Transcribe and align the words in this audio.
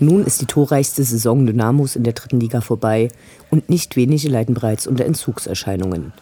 Nun 0.00 0.24
ist 0.24 0.40
die 0.40 0.46
torreichste 0.46 1.02
Saison 1.02 1.44
Dynamos 1.46 1.96
in 1.96 2.04
der 2.04 2.12
dritten 2.12 2.38
Liga 2.38 2.60
vorbei 2.60 3.08
und 3.50 3.68
nicht 3.68 3.96
wenige 3.96 4.28
leiden 4.28 4.54
bereits 4.54 4.86
unter 4.86 5.04
Entzugserscheinungen. 5.04 6.12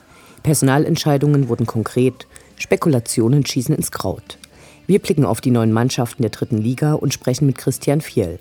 Personalentscheidungen 0.43 1.49
wurden 1.49 1.67
konkret, 1.67 2.27
Spekulationen 2.57 3.45
schießen 3.45 3.75
ins 3.75 3.91
Kraut. 3.91 4.39
Wir 4.87 5.01
blicken 5.01 5.27
auf 5.27 5.41
die 5.41 5.51
neuen 5.51 5.73
Mannschaften 5.73 6.23
der 6.23 6.31
dritten 6.31 6.59
Liga 6.59 6.95
und 6.95 7.13
sprechen 7.13 7.47
mit 7.47 7.59
Christian 7.59 8.01
Fiel. 8.01 8.39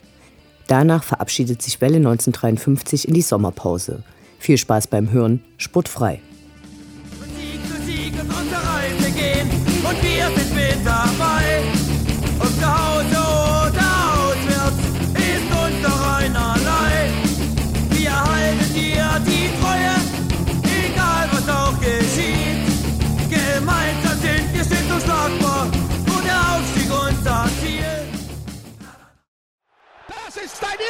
Danach 0.68 1.04
verabschiedet 1.04 1.62
sich 1.62 1.82
Welle 1.82 1.98
1953 1.98 3.08
in 3.08 3.14
die 3.14 3.22
Sommerpause. 3.22 4.04
Viel 4.40 4.58
Spaß 4.58 4.88
beim 4.88 5.12
Hören, 5.12 5.44
sportfrei. 5.58 6.22
Sieg 7.36 7.62
für 7.62 7.82
Sieg 7.84 8.14
ist 8.14 8.22
unsere 8.22 8.62
Reise 8.62 9.12
gehen 9.12 9.50
und 9.50 10.04
wir 10.04 10.44
sind 10.44 10.56
mit 10.56 10.86
dabei. 10.86 11.45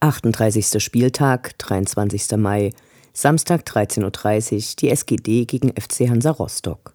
38. 0.00 0.80
Spieltag, 0.80 1.58
23. 1.58 2.36
Mai, 2.36 2.70
Samstag 3.12 3.62
13.30 3.62 4.54
Uhr, 4.54 4.62
die 4.78 4.90
SGD 4.90 5.44
gegen 5.44 5.70
FC 5.70 6.08
Hansa 6.08 6.30
Rostock. 6.30 6.94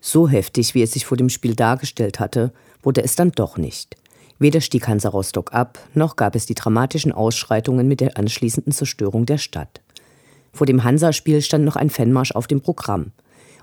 So 0.00 0.28
heftig, 0.28 0.74
wie 0.74 0.82
es 0.82 0.92
sich 0.92 1.06
vor 1.06 1.16
dem 1.16 1.28
Spiel 1.28 1.56
dargestellt 1.56 2.20
hatte, 2.20 2.52
wurde 2.84 3.02
es 3.02 3.16
dann 3.16 3.32
doch 3.32 3.56
nicht. 3.56 3.96
Weder 4.38 4.60
stieg 4.60 4.86
Hansa 4.86 5.08
Rostock 5.08 5.52
ab, 5.52 5.78
noch 5.92 6.14
gab 6.14 6.36
es 6.36 6.46
die 6.46 6.54
dramatischen 6.54 7.10
Ausschreitungen 7.10 7.88
mit 7.88 8.00
der 8.00 8.16
anschließenden 8.16 8.72
Zerstörung 8.72 9.26
der 9.26 9.38
Stadt. 9.38 9.80
Vor 10.52 10.68
dem 10.68 10.84
Hansa-Spiel 10.84 11.42
stand 11.42 11.64
noch 11.64 11.74
ein 11.74 11.90
Fanmarsch 11.90 12.32
auf 12.32 12.46
dem 12.46 12.60
Programm. 12.60 13.10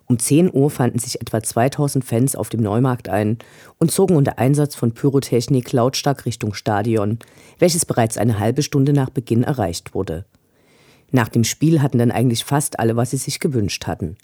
Um 0.08 0.20
10 0.20 0.54
Uhr 0.54 0.70
fanden 0.70 1.00
sich 1.00 1.22
etwa 1.22 1.42
2000 1.42 2.04
Fans 2.04 2.36
auf 2.36 2.50
dem 2.50 2.62
Neumarkt 2.62 3.08
ein 3.08 3.38
und 3.78 3.92
zogen 3.92 4.16
unter 4.16 4.40
Einsatz 4.40 4.76
von 4.76 4.94
Pyrotechnik 4.94 5.72
lautstark 5.72 6.26
Richtung 6.26 6.54
Stadion, 6.54 7.20
welches 7.60 7.86
bereits 7.86 8.18
eine 8.18 8.40
halbe 8.40 8.62
Stunde 8.62 8.94
nach 8.94 9.10
Beginn 9.10 9.44
erreicht 9.44 9.94
wurde. 9.94 10.26
Nach 11.12 11.30
dem 11.30 11.44
Spiel 11.44 11.82
hatten 11.82 11.98
dann 11.98 12.12
eigentlich 12.12 12.44
fast 12.44 12.80
alle, 12.80 12.96
was 12.96 13.12
sie 13.12 13.18
sich 13.18 13.40
gewünscht 13.40 13.88
hatten. 13.88 14.18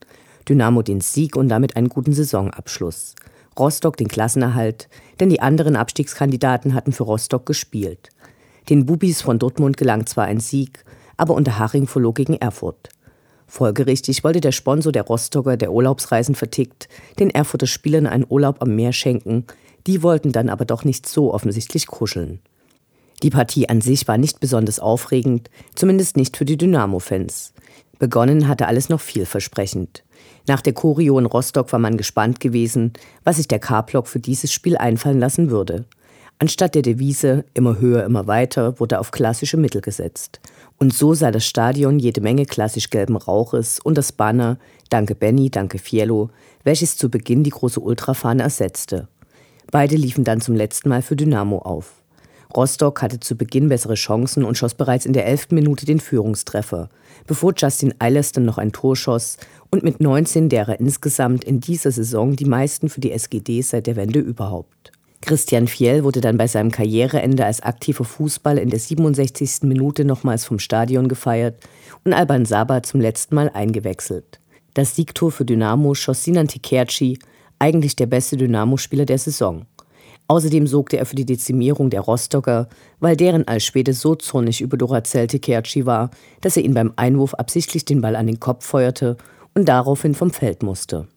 Dynamo 0.48 0.82
den 0.82 1.02
Sieg 1.02 1.36
und 1.36 1.50
damit 1.50 1.76
einen 1.76 1.90
guten 1.90 2.14
Saisonabschluss. 2.14 3.16
Rostock 3.60 3.98
den 3.98 4.08
Klassenerhalt, 4.08 4.88
denn 5.20 5.30
die 5.30 5.42
anderen 5.42 5.76
Abstiegskandidaten 5.76 6.74
hatten 6.74 6.94
für 6.94 7.04
Rostock 7.04 7.46
gespielt. 7.46 8.10
Den 8.70 8.86
Bubis 8.86 9.22
von 9.22 9.40
Dortmund 9.40 9.78
gelang 9.78 10.06
zwar 10.06 10.26
ein 10.26 10.40
Sieg, 10.40 10.84
aber 11.18 11.34
unter 11.34 11.58
Haching 11.58 11.88
verlor 11.88 12.14
gegen 12.14 12.36
Erfurt. 12.36 12.90
Folgerichtig 13.48 14.24
wollte 14.24 14.42
der 14.42 14.52
Sponsor 14.52 14.92
der 14.92 15.04
Rostocker, 15.04 15.56
der 15.56 15.72
Urlaubsreisen 15.72 16.36
vertickt, 16.36 16.90
den 17.18 17.30
Erfurter 17.30 17.66
Spielern 17.66 18.06
einen 18.06 18.26
Urlaub 18.28 18.62
am 18.62 18.76
Meer 18.76 18.92
schenken. 18.92 19.46
Die 19.88 20.04
wollten 20.04 20.34
dann 20.34 20.50
aber 20.50 20.66
doch 20.66 20.84
nicht 20.84 21.08
so 21.08 21.34
offensichtlich 21.34 21.88
kuscheln. 21.88 22.40
Die 23.24 23.30
Partie 23.30 23.68
an 23.70 23.82
sich 23.82 24.08
war 24.08 24.18
nicht 24.18 24.40
besonders 24.40 24.80
aufregend, 24.80 25.50
zumindest 25.74 26.18
nicht 26.18 26.38
für 26.38 26.46
die 26.46 26.58
Dynamo-Fans. 26.58 27.54
Begonnen 27.98 28.48
hatte 28.48 28.68
alles 28.68 28.90
noch 28.90 29.02
vielversprechend. 29.02 30.04
Nach 30.48 30.62
der 30.62 30.74
Choreo 30.74 31.18
in 31.18 31.26
Rostock 31.26 31.72
war 31.72 31.80
man 31.80 31.98
gespannt 31.98 32.40
gewesen, 32.40 32.94
was 33.24 33.38
sich 33.38 33.48
der 33.48 33.60
K-Block 33.60 34.08
für 34.08 34.20
dieses 34.20 34.54
Spiel 34.54 34.78
einfallen 34.78 35.20
lassen 35.20 35.50
würde. 35.50 35.86
Anstatt 36.40 36.76
der 36.76 36.84
Devise 36.84 37.46
immer 37.56 37.80
höher, 37.80 38.04
immer 38.04 38.28
weiter 38.28 38.80
wurde 38.80 39.00
auf 39.00 39.10
klassische 39.10 39.58
Mittel 39.58 39.82
gesetzt. 39.82 40.40
Und 40.78 40.94
so 40.94 41.16
sah 41.16 41.32
das 41.32 41.46
Stadion 41.46 41.98
jede 41.98 42.22
Menge 42.22 42.46
klassisch 42.46 42.92
gelben 42.92 43.18
Rauches 43.18 43.80
und 43.80 43.98
das 43.98 44.12
Banner 44.12 44.58
Danke 44.90 45.16
Benny, 45.16 45.50
danke 45.50 45.80
Fiello, 45.80 46.30
welches 46.64 46.96
zu 46.96 47.10
Beginn 47.10 47.44
die 47.44 47.50
große 47.50 47.80
Ultrafahne 47.80 48.44
ersetzte. 48.44 49.08
Beide 49.72 49.96
liefen 49.96 50.24
dann 50.24 50.40
zum 50.40 50.56
letzten 50.56 50.90
Mal 50.90 51.02
für 51.02 51.16
Dynamo 51.16 51.58
auf. 51.58 51.96
Rostock 52.56 53.02
hatte 53.02 53.20
zu 53.20 53.36
Beginn 53.36 53.68
bessere 53.68 53.96
Chancen 53.96 54.46
und 54.46 54.58
schoss 54.58 54.76
bereits 54.76 55.06
in 55.06 55.14
der 55.14 55.26
elften 55.26 55.56
Minute 55.56 55.86
den 55.86 56.00
Führungstreffer, 56.00 56.90
bevor 57.26 57.54
Justin 57.58 57.94
Eilersten 58.00 58.46
noch 58.46 58.58
ein 58.58 58.72
Tor 58.72 58.96
schoss 58.96 59.38
und 59.72 59.84
mit 59.84 60.00
19 60.00 60.48
derer 60.48 60.80
insgesamt 60.80 61.44
in 61.44 61.60
dieser 61.60 61.92
Saison 61.92 62.36
die 62.36 62.46
meisten 62.46 62.88
für 62.90 63.02
die 63.02 63.12
SGD 63.12 63.62
seit 63.62 63.88
der 63.88 63.98
Wende 63.98 64.20
überhaupt. 64.20 64.94
Christian 65.22 65.68
Fiel 65.68 66.04
wurde 66.04 66.22
dann 66.22 66.38
bei 66.38 66.48
seinem 66.48 66.72
Karriereende 66.72 67.46
als 67.46 67.62
aktiver 67.62 68.04
Fußballer 68.04 68.62
in 68.62 68.70
der 68.70 68.80
67. 68.80 69.64
Minute 69.64 70.06
nochmals 70.06 70.46
vom 70.46 70.60
Stadion 70.60 71.08
gefeiert 71.08 71.60
und 72.06 72.14
Alban 72.14 72.46
Saba 72.46 72.84
zum 72.84 73.02
letzten 73.02 73.36
Mal 73.36 73.50
eingewechselt. 73.54 74.40
Das 74.74 74.96
Siegtor 74.96 75.32
für 75.32 75.44
Dynamo 75.44 75.96
schoss 75.96 76.24
Sinan 76.24 76.48
Tikerci, 76.48 77.18
eigentlich 77.60 77.96
der 77.96 78.06
beste 78.06 78.38
Dynamo-Spieler 78.38 79.06
der 79.06 79.18
Saison. 79.18 79.66
Außerdem 80.28 80.68
sorgte 80.68 80.98
er 80.98 81.06
für 81.06 81.16
die 81.16 81.26
Dezimierung 81.26 81.90
der 81.90 82.02
Rostocker, 82.02 82.68
weil 83.00 83.16
deren 83.16 83.48
Alschwede 83.48 83.94
so 83.94 84.14
zornig 84.14 84.62
über 84.62 84.78
Duracell 84.78 85.28
Tikerci 85.28 85.86
war, 85.86 86.12
dass 86.42 86.58
er 86.58 86.64
ihn 86.64 86.74
beim 86.74 86.94
Einwurf 86.96 87.34
absichtlich 87.34 87.86
den 87.86 88.02
Ball 88.02 88.16
an 88.16 88.28
den 88.28 88.40
Kopf 88.40 88.66
feuerte 88.66 89.18
und 89.56 89.68
daraufhin 89.68 90.14
vom 90.14 90.32
Feld 90.32 90.64
musste. 90.64 91.08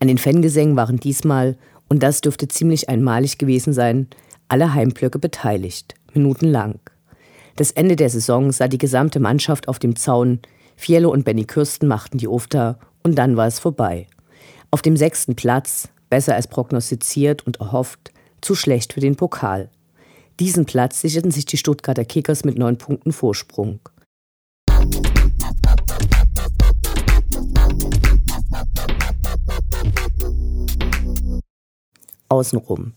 An 0.00 0.08
den 0.08 0.18
Fangesängen 0.18 0.76
waren 0.76 0.98
diesmal 0.98 1.56
und 1.90 2.02
das 2.02 2.22
dürfte 2.22 2.48
ziemlich 2.48 2.88
einmalig 2.88 3.36
gewesen 3.36 3.74
sein, 3.74 4.08
alle 4.48 4.72
Heimblöcke 4.72 5.18
beteiligt, 5.18 5.94
minutenlang. 6.14 6.78
Das 7.56 7.72
Ende 7.72 7.96
der 7.96 8.08
Saison 8.08 8.52
sah 8.52 8.68
die 8.68 8.78
gesamte 8.78 9.20
Mannschaft 9.20 9.68
auf 9.68 9.78
dem 9.78 9.96
Zaun, 9.96 10.38
Fiello 10.76 11.10
und 11.10 11.24
Benny 11.24 11.44
Kürsten 11.44 11.88
machten 11.88 12.16
die 12.16 12.28
Ofta 12.28 12.78
und 13.02 13.16
dann 13.16 13.36
war 13.36 13.46
es 13.46 13.58
vorbei. 13.58 14.06
Auf 14.70 14.80
dem 14.80 14.96
sechsten 14.96 15.34
Platz, 15.34 15.88
besser 16.08 16.36
als 16.36 16.46
prognostiziert 16.46 17.46
und 17.46 17.60
erhofft, 17.60 18.12
zu 18.40 18.54
schlecht 18.54 18.94
für 18.94 19.00
den 19.00 19.16
Pokal. 19.16 19.68
Diesen 20.38 20.64
Platz 20.64 21.00
sicherten 21.00 21.30
sich 21.30 21.44
die 21.44 21.58
Stuttgarter 21.58 22.04
Kickers 22.04 22.44
mit 22.44 22.56
neun 22.56 22.78
Punkten 22.78 23.12
Vorsprung. 23.12 23.80
Außenrum. 32.30 32.92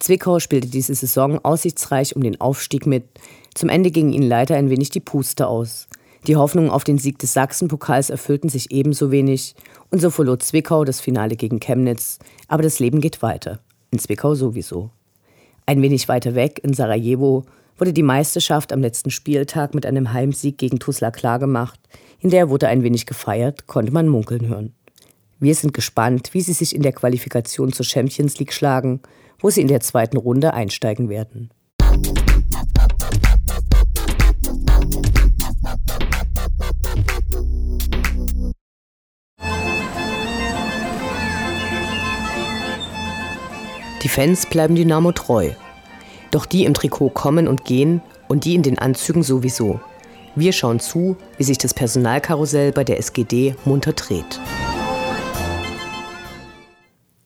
Zwickau 0.00 0.38
spielte 0.38 0.68
diese 0.68 0.94
Saison 0.94 1.42
aussichtsreich 1.42 2.14
um 2.14 2.22
den 2.22 2.40
Aufstieg 2.40 2.86
mit. 2.86 3.04
Zum 3.54 3.70
Ende 3.70 3.90
ging 3.90 4.12
ihnen 4.12 4.28
leider 4.28 4.56
ein 4.56 4.68
wenig 4.68 4.90
die 4.90 5.00
Puste 5.00 5.46
aus. 5.46 5.86
Die 6.26 6.36
Hoffnungen 6.36 6.70
auf 6.70 6.84
den 6.84 6.98
Sieg 6.98 7.18
des 7.18 7.32
Sachsenpokals 7.32 8.10
erfüllten 8.10 8.48
sich 8.48 8.70
ebenso 8.70 9.10
wenig 9.10 9.54
und 9.90 10.00
so 10.00 10.10
verlor 10.10 10.38
Zwickau 10.40 10.84
das 10.84 11.00
Finale 11.00 11.36
gegen 11.36 11.60
Chemnitz. 11.60 12.18
Aber 12.48 12.62
das 12.62 12.80
Leben 12.80 13.00
geht 13.00 13.22
weiter. 13.22 13.60
In 13.90 13.98
Zwickau 13.98 14.34
sowieso. 14.34 14.90
Ein 15.66 15.80
wenig 15.80 16.08
weiter 16.08 16.34
weg, 16.34 16.60
in 16.62 16.74
Sarajevo, 16.74 17.44
wurde 17.78 17.92
die 17.92 18.02
Meisterschaft 18.02 18.72
am 18.72 18.80
letzten 18.80 19.10
Spieltag 19.10 19.74
mit 19.74 19.86
einem 19.86 20.12
Heimsieg 20.12 20.58
gegen 20.58 20.78
Tuzla 20.78 21.10
klargemacht. 21.10 21.80
In 22.20 22.30
der 22.30 22.50
wurde 22.50 22.68
ein 22.68 22.82
wenig 22.82 23.06
gefeiert, 23.06 23.66
konnte 23.66 23.92
man 23.92 24.08
munkeln 24.08 24.48
hören. 24.48 24.74
Wir 25.40 25.54
sind 25.54 25.74
gespannt, 25.74 26.30
wie 26.32 26.40
sie 26.40 26.52
sich 26.52 26.74
in 26.74 26.82
der 26.82 26.92
Qualifikation 26.92 27.72
zur 27.72 27.84
Champions 27.84 28.38
League 28.38 28.52
schlagen, 28.52 29.00
wo 29.40 29.50
sie 29.50 29.60
in 29.60 29.68
der 29.68 29.80
zweiten 29.80 30.16
Runde 30.16 30.54
einsteigen 30.54 31.08
werden. 31.08 31.50
Die 44.02 44.08
Fans 44.08 44.46
bleiben 44.46 44.74
Dynamo 44.74 45.12
treu. 45.12 45.50
Doch 46.30 46.46
die 46.46 46.64
im 46.64 46.74
Trikot 46.74 47.10
kommen 47.10 47.48
und 47.48 47.64
gehen 47.64 48.02
und 48.28 48.44
die 48.44 48.54
in 48.54 48.62
den 48.62 48.78
Anzügen 48.78 49.22
sowieso. 49.22 49.80
Wir 50.36 50.52
schauen 50.52 50.80
zu, 50.80 51.16
wie 51.38 51.44
sich 51.44 51.58
das 51.58 51.74
Personalkarussell 51.74 52.72
bei 52.72 52.84
der 52.84 52.98
SGD 52.98 53.54
munter 53.64 53.92
dreht. 53.92 54.40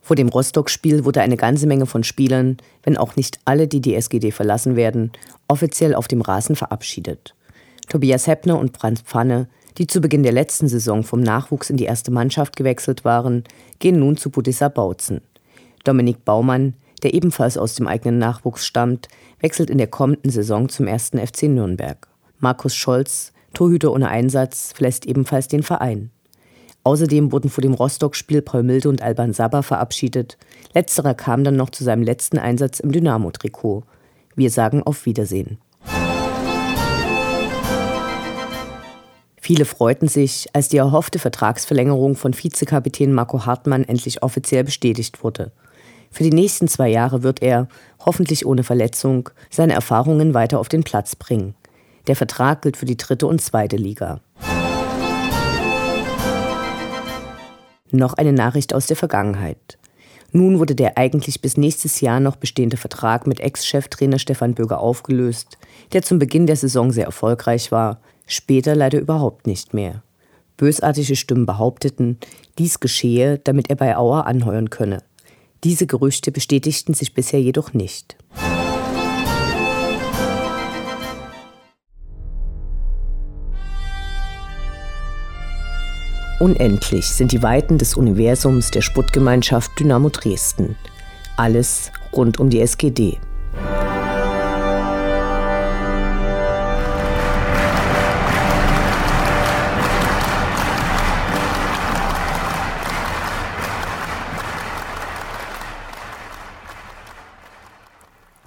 Vor 0.08 0.16
dem 0.16 0.30
Rostock-Spiel 0.30 1.04
wurde 1.04 1.20
eine 1.20 1.36
ganze 1.36 1.66
Menge 1.66 1.84
von 1.84 2.02
Spielern, 2.02 2.56
wenn 2.82 2.96
auch 2.96 3.16
nicht 3.16 3.40
alle, 3.44 3.68
die 3.68 3.82
die 3.82 3.94
SGD 3.94 4.30
verlassen 4.30 4.74
werden, 4.74 5.12
offiziell 5.48 5.94
auf 5.94 6.08
dem 6.08 6.22
Rasen 6.22 6.56
verabschiedet. 6.56 7.34
Tobias 7.90 8.26
Heppner 8.26 8.58
und 8.58 8.74
Franz 8.74 9.02
Pfanne, 9.02 9.48
die 9.76 9.86
zu 9.86 10.00
Beginn 10.00 10.22
der 10.22 10.32
letzten 10.32 10.66
Saison 10.66 11.02
vom 11.02 11.20
Nachwuchs 11.20 11.68
in 11.68 11.76
die 11.76 11.84
erste 11.84 12.10
Mannschaft 12.10 12.56
gewechselt 12.56 13.04
waren, 13.04 13.44
gehen 13.80 13.98
nun 13.98 14.16
zu 14.16 14.30
Budissa 14.30 14.70
Bautzen. 14.70 15.20
Dominik 15.84 16.24
Baumann, 16.24 16.72
der 17.02 17.12
ebenfalls 17.12 17.58
aus 17.58 17.74
dem 17.74 17.86
eigenen 17.86 18.16
Nachwuchs 18.16 18.64
stammt, 18.64 19.08
wechselt 19.40 19.68
in 19.68 19.76
der 19.76 19.88
kommenden 19.88 20.30
Saison 20.30 20.70
zum 20.70 20.86
ersten 20.86 21.18
FC 21.18 21.42
Nürnberg. 21.42 22.08
Markus 22.38 22.74
Scholz, 22.74 23.34
Torhüter 23.52 23.92
ohne 23.92 24.08
Einsatz, 24.08 24.72
verlässt 24.72 25.04
ebenfalls 25.04 25.48
den 25.48 25.62
Verein. 25.62 26.12
Außerdem 26.88 27.32
wurden 27.32 27.50
vor 27.50 27.60
dem 27.60 27.74
Rostock-Spiel 27.74 28.40
Paul 28.40 28.62
Milde 28.62 28.88
und 28.88 29.02
Alban 29.02 29.34
Saba 29.34 29.60
verabschiedet. 29.60 30.38
Letzterer 30.72 31.12
kam 31.12 31.44
dann 31.44 31.54
noch 31.54 31.68
zu 31.68 31.84
seinem 31.84 32.02
letzten 32.02 32.38
Einsatz 32.38 32.80
im 32.80 32.92
Dynamo-Trikot. 32.92 33.84
Wir 34.36 34.50
sagen 34.50 34.82
auf 34.82 35.04
Wiedersehen. 35.04 35.58
Viele 39.38 39.66
freuten 39.66 40.08
sich, 40.08 40.48
als 40.54 40.70
die 40.70 40.78
erhoffte 40.78 41.18
Vertragsverlängerung 41.18 42.16
von 42.16 42.32
Vizekapitän 42.32 43.12
Marco 43.12 43.44
Hartmann 43.44 43.84
endlich 43.84 44.22
offiziell 44.22 44.64
bestätigt 44.64 45.22
wurde. 45.22 45.52
Für 46.10 46.22
die 46.22 46.32
nächsten 46.32 46.68
zwei 46.68 46.88
Jahre 46.88 47.22
wird 47.22 47.42
er, 47.42 47.68
hoffentlich 48.02 48.46
ohne 48.46 48.64
Verletzung, 48.64 49.28
seine 49.50 49.74
Erfahrungen 49.74 50.32
weiter 50.32 50.58
auf 50.58 50.70
den 50.70 50.84
Platz 50.84 51.16
bringen. 51.16 51.54
Der 52.06 52.16
Vertrag 52.16 52.62
gilt 52.62 52.78
für 52.78 52.86
die 52.86 52.96
dritte 52.96 53.26
und 53.26 53.42
zweite 53.42 53.76
Liga. 53.76 54.22
Noch 57.90 58.14
eine 58.14 58.32
Nachricht 58.32 58.74
aus 58.74 58.86
der 58.86 58.96
Vergangenheit. 58.96 59.78
Nun 60.32 60.58
wurde 60.58 60.74
der 60.74 60.98
eigentlich 60.98 61.40
bis 61.40 61.56
nächstes 61.56 62.00
Jahr 62.00 62.20
noch 62.20 62.36
bestehende 62.36 62.76
Vertrag 62.76 63.26
mit 63.26 63.40
Ex-Cheftrainer 63.40 64.18
Stefan 64.18 64.54
Böger 64.54 64.78
aufgelöst, 64.80 65.56
der 65.92 66.02
zum 66.02 66.18
Beginn 66.18 66.46
der 66.46 66.56
Saison 66.56 66.92
sehr 66.92 67.06
erfolgreich 67.06 67.72
war, 67.72 68.00
später 68.26 68.74
leider 68.74 68.98
überhaupt 68.98 69.46
nicht 69.46 69.72
mehr. 69.72 70.02
Bösartige 70.58 71.16
Stimmen 71.16 71.46
behaupteten, 71.46 72.18
dies 72.58 72.80
geschehe, 72.80 73.38
damit 73.38 73.70
er 73.70 73.76
bei 73.76 73.96
Auer 73.96 74.26
anheuern 74.26 74.68
könne. 74.68 75.02
Diese 75.64 75.86
Gerüchte 75.86 76.30
bestätigten 76.30 76.94
sich 76.94 77.14
bisher 77.14 77.40
jedoch 77.40 77.72
nicht. 77.72 78.16
Unendlich 86.40 87.08
sind 87.08 87.32
die 87.32 87.42
Weiten 87.42 87.78
des 87.78 87.96
Universums 87.96 88.70
der 88.70 88.80
Sputtgemeinschaft 88.80 89.72
Dynamo 89.76 90.08
Dresden. 90.08 90.76
Alles 91.36 91.90
rund 92.12 92.38
um 92.38 92.48
die 92.48 92.60
SGD. 92.60 93.18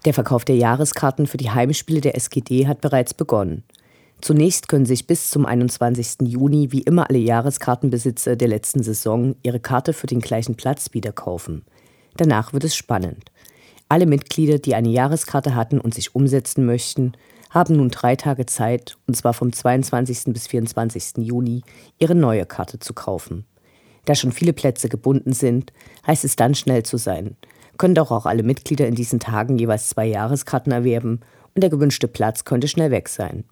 Der 0.06 0.14
Verkauf 0.14 0.46
der 0.46 0.56
Jahreskarten 0.56 1.28
für 1.28 1.36
die 1.36 1.52
Heimspiele 1.52 2.00
der 2.00 2.16
SGD 2.16 2.68
hat 2.68 2.80
bereits 2.80 3.14
begonnen. 3.14 3.64
Zunächst 4.22 4.68
können 4.68 4.86
sich 4.86 5.08
bis 5.08 5.32
zum 5.32 5.46
21. 5.46 6.28
Juni 6.28 6.72
wie 6.72 6.82
immer 6.82 7.10
alle 7.10 7.20
Jahreskartenbesitzer 7.20 8.36
der 8.36 8.48
letzten 8.48 8.84
Saison 8.84 9.36
ihre 9.44 9.60
Karte 9.60 9.94
für 9.94 10.08
den 10.08 10.22
gleichen 10.22 10.56
Platz 10.56 10.94
wieder 10.94 11.12
kaufen. 11.12 11.64
Danach 12.18 12.54
wird 12.54 12.64
es 12.64 12.76
spannend. 12.76 13.32
Alle 13.90 14.06
Mitglieder, 14.06 14.60
die 14.60 14.76
eine 14.76 14.90
Jahreskarte 14.90 15.56
hatten 15.56 15.80
und 15.80 15.94
sich 15.94 16.16
umsetzen 16.16 16.66
möchten, 16.66 17.14
haben 17.50 17.76
nun 17.76 17.90
drei 17.90 18.16
Tage 18.16 18.46
Zeit, 18.46 18.98
und 19.08 19.16
zwar 19.16 19.34
vom 19.34 19.52
22. 19.52 20.34
bis 20.34 20.48
24. 20.48 21.18
Juni, 21.18 21.64
ihre 22.00 22.16
neue 22.16 22.46
Karte 22.46 22.80
zu 22.80 22.94
kaufen. 22.94 23.46
Da 24.06 24.16
schon 24.16 24.32
viele 24.32 24.54
Plätze 24.54 24.88
gebunden 24.88 25.34
sind, 25.34 25.74
heißt 26.08 26.24
es 26.24 26.36
dann 26.36 26.56
schnell 26.56 26.84
zu 26.84 26.98
sein 26.98 27.36
können 27.82 27.96
doch 27.96 28.12
auch 28.12 28.28
alle 28.28 28.44
Mitglieder 28.44 28.88
in 28.88 28.94
diesen 28.94 29.20
Tagen 29.20 29.58
jeweils 29.58 29.90
zwei 29.90 30.06
Jahreskarten 30.06 30.72
erwerben 30.72 31.22
und 31.56 31.64
der 31.64 31.72
gewünschte 31.72 32.08
Platz 32.08 32.46
könnte 32.46 32.68
schnell 32.68 32.92
weg 32.92 33.10
sein. 33.10 33.44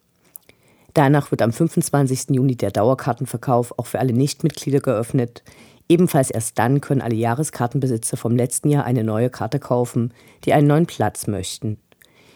Danach 0.99 1.31
wird 1.31 1.41
am 1.41 1.53
25. 1.53 2.31
Juni 2.31 2.57
der 2.57 2.71
Dauerkartenverkauf 2.71 3.73
auch 3.79 3.85
für 3.85 3.99
alle 3.99 4.11
Nichtmitglieder 4.11 4.81
geöffnet. 4.81 5.43
Ebenfalls 5.87 6.29
erst 6.29 6.59
dann 6.59 6.81
können 6.81 6.99
alle 6.99 7.15
Jahreskartenbesitzer 7.15 8.17
vom 8.17 8.35
letzten 8.35 8.69
Jahr 8.69 8.83
eine 8.83 9.05
neue 9.05 9.29
Karte 9.29 9.59
kaufen, 9.59 10.13
die 10.43 10.51
einen 10.51 10.67
neuen 10.67 10.87
Platz 10.87 11.25
möchten. 11.27 11.77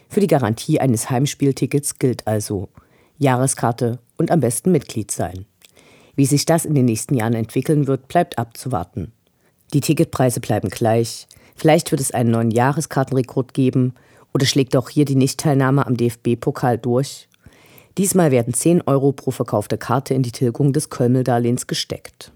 Für 0.08 0.22
die 0.22 0.28
Garantie 0.28 0.80
eines 0.80 1.10
Heimspieltickets 1.10 2.00
gilt 2.00 2.26
also 2.26 2.70
Jahreskarte 3.18 4.00
und 4.16 4.32
am 4.32 4.40
besten 4.40 4.72
Mitglied 4.72 5.12
sein. 5.12 5.44
Wie 6.16 6.26
sich 6.26 6.46
das 6.46 6.64
in 6.64 6.74
den 6.74 6.86
nächsten 6.86 7.16
Jahren 7.16 7.34
entwickeln 7.34 7.86
wird, 7.88 8.08
bleibt 8.08 8.38
abzuwarten. 8.38 9.12
Die 9.74 9.82
Ticketpreise 9.82 10.40
bleiben 10.40 10.70
gleich, 10.70 11.28
Vielleicht 11.54 11.92
wird 11.92 12.00
es 12.00 12.12
einen 12.12 12.32
neuen 12.32 12.52
Jahreskartenrekord 12.52 13.54
geben 13.54 13.94
oder 14.34 14.46
schlägt 14.46 14.78
auch 14.78 14.88
hier 14.88 15.04
die 15.04 15.18
Nichtteilnahme 15.18 15.86
am 15.86 15.98
DFB-Pokal 15.98 16.78
durch. 16.78 17.28
Diesmal 17.98 18.32
werden 18.32 18.56
10 18.56 18.82
Euro 18.88 19.12
pro 19.12 19.30
verkaufte 19.30 19.78
Karte 19.78 20.16
in 20.16 20.24
die 20.24 20.32
Tilgung 20.32 20.74
des 20.74 20.90
Kölmel-Darlehens 20.90 21.68
gesteckt. 21.68 22.32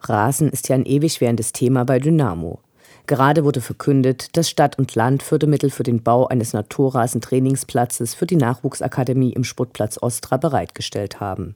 Rasen 0.00 0.48
ist 0.50 0.68
ja 0.68 0.76
ein 0.76 0.86
ewig 0.86 1.20
währendes 1.20 1.52
Thema 1.52 1.84
bei 1.84 1.98
Dynamo. 1.98 2.60
Gerade 3.06 3.44
wurde 3.44 3.60
verkündet, 3.60 4.36
dass 4.36 4.48
Stadt 4.48 4.78
und 4.78 4.94
Land 4.94 5.22
Fördermittel 5.22 5.70
für 5.70 5.82
den 5.82 6.02
Bau 6.02 6.26
eines 6.26 6.54
Naturrasentrainingsplatzes 6.54 8.14
für 8.14 8.26
die 8.26 8.36
Nachwuchsakademie 8.36 9.32
im 9.32 9.44
Sportplatz 9.44 9.98
Ostra 10.00 10.38
bereitgestellt 10.38 11.20
haben. 11.20 11.54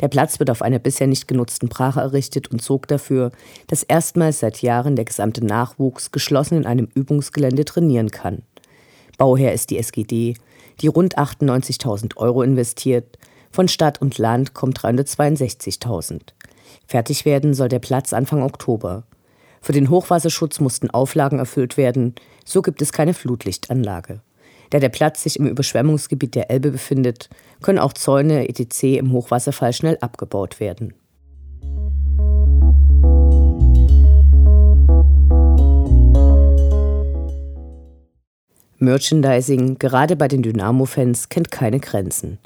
Der 0.00 0.08
Platz 0.08 0.38
wird 0.38 0.50
auf 0.50 0.62
einer 0.62 0.78
bisher 0.78 1.06
nicht 1.06 1.28
genutzten 1.28 1.68
Brache 1.68 2.00
errichtet 2.00 2.48
und 2.48 2.62
sorgt 2.62 2.90
dafür, 2.90 3.32
dass 3.66 3.82
erstmals 3.82 4.40
seit 4.40 4.62
Jahren 4.62 4.96
der 4.96 5.04
gesamte 5.04 5.44
Nachwuchs 5.44 6.10
geschlossen 6.10 6.56
in 6.56 6.66
einem 6.66 6.88
Übungsgelände 6.94 7.64
trainieren 7.64 8.10
kann. 8.10 8.42
Bauherr 9.18 9.52
ist 9.52 9.70
die 9.70 9.78
SGD, 9.78 10.34
die 10.80 10.86
rund 10.86 11.18
98.000 11.18 12.16
Euro 12.16 12.42
investiert. 12.42 13.18
Von 13.50 13.68
Stadt 13.68 14.00
und 14.00 14.16
Land 14.16 14.54
kommt 14.54 14.78
362.000. 14.78 16.20
Fertig 16.86 17.24
werden 17.24 17.52
soll 17.52 17.68
der 17.68 17.80
Platz 17.80 18.12
Anfang 18.12 18.42
Oktober. 18.42 19.04
Für 19.60 19.72
den 19.72 19.90
Hochwasserschutz 19.90 20.60
mussten 20.60 20.88
Auflagen 20.88 21.38
erfüllt 21.38 21.76
werden, 21.76 22.14
so 22.46 22.62
gibt 22.62 22.80
es 22.80 22.92
keine 22.92 23.12
Flutlichtanlage. 23.12 24.22
Da 24.70 24.78
der 24.78 24.88
Platz 24.88 25.24
sich 25.24 25.38
im 25.38 25.46
Überschwemmungsgebiet 25.46 26.34
der 26.34 26.50
Elbe 26.50 26.70
befindet, 26.70 27.28
können 27.60 27.78
auch 27.78 27.92
Zäune 27.92 28.48
etc. 28.48 28.84
im 28.98 29.12
Hochwasserfall 29.12 29.72
schnell 29.72 29.98
abgebaut 30.00 30.60
werden. 30.60 30.94
Merchandising, 38.82 39.78
gerade 39.78 40.16
bei 40.16 40.26
den 40.26 40.42
Dynamo-Fans, 40.42 41.28
kennt 41.28 41.50
keine 41.50 41.80
Grenzen. 41.80 42.38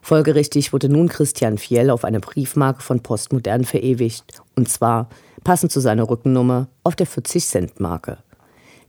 Folgerichtig 0.00 0.72
wurde 0.72 0.88
nun 0.88 1.08
Christian 1.08 1.58
Fiel 1.58 1.90
auf 1.90 2.04
einer 2.04 2.20
Briefmarke 2.20 2.82
von 2.82 3.00
Postmodern 3.00 3.64
verewigt, 3.64 4.24
und 4.56 4.70
zwar, 4.70 5.10
passend 5.44 5.72
zu 5.72 5.80
seiner 5.80 6.08
Rückennummer, 6.08 6.68
auf 6.84 6.96
der 6.96 7.06
40-Cent-Marke. 7.06 8.18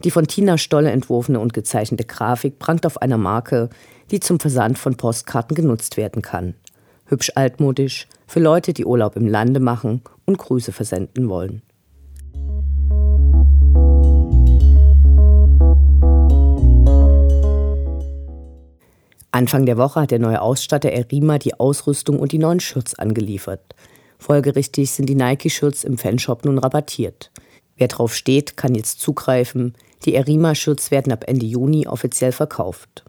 Die 0.04 0.12
von 0.12 0.28
Tina 0.28 0.58
Stolle 0.58 0.92
entworfene 0.92 1.40
und 1.40 1.54
gezeichnete 1.54 2.04
Grafik 2.04 2.60
prangt 2.60 2.86
auf 2.86 3.02
einer 3.02 3.18
Marke, 3.18 3.70
die 4.12 4.20
zum 4.20 4.40
Versand 4.40 4.78
von 4.78 4.98
Postkarten 4.98 5.56
genutzt 5.56 5.98
werden 5.98 6.22
kann. 6.22 6.56
Hübsch 7.06 7.32
altmodisch, 7.36 8.08
für 8.28 8.40
Leute, 8.40 8.74
die 8.74 8.86
Urlaub 8.86 9.16
im 9.16 9.28
Lande 9.28 9.60
machen 9.60 10.02
und 10.26 10.38
Grüße 10.38 10.72
versenden 10.72 11.30
wollen. 11.30 11.62
Anfang 19.32 19.66
der 19.66 19.78
Woche 19.78 20.02
hat 20.02 20.12
der 20.12 20.20
neue 20.20 20.42
Ausstatter 20.42 20.92
Erima 20.92 21.38
die 21.38 21.60
Ausrüstung 21.60 22.20
und 22.20 22.32
die 22.32 22.38
neuen 22.38 22.62
Shirts 22.62 22.98
angeliefert. 22.98 23.76
Folgerichtig 24.18 24.92
sind 24.92 25.08
die 25.08 25.16
Nike-Shirts 25.16 25.84
im 25.84 25.98
Fanshop 25.98 26.46
nun 26.46 26.58
rabattiert. 26.58 27.32
Wer 27.76 27.90
drauf 27.90 28.16
steht, 28.16 28.56
kann 28.56 28.76
jetzt 28.76 29.02
zugreifen. 29.02 29.76
Die 30.06 30.14
Erima-Shirts 30.14 30.92
werden 30.92 31.12
ab 31.12 31.24
Ende 31.28 31.46
Juni 31.46 31.88
offiziell 31.88 32.32
verkauft. 32.32 33.04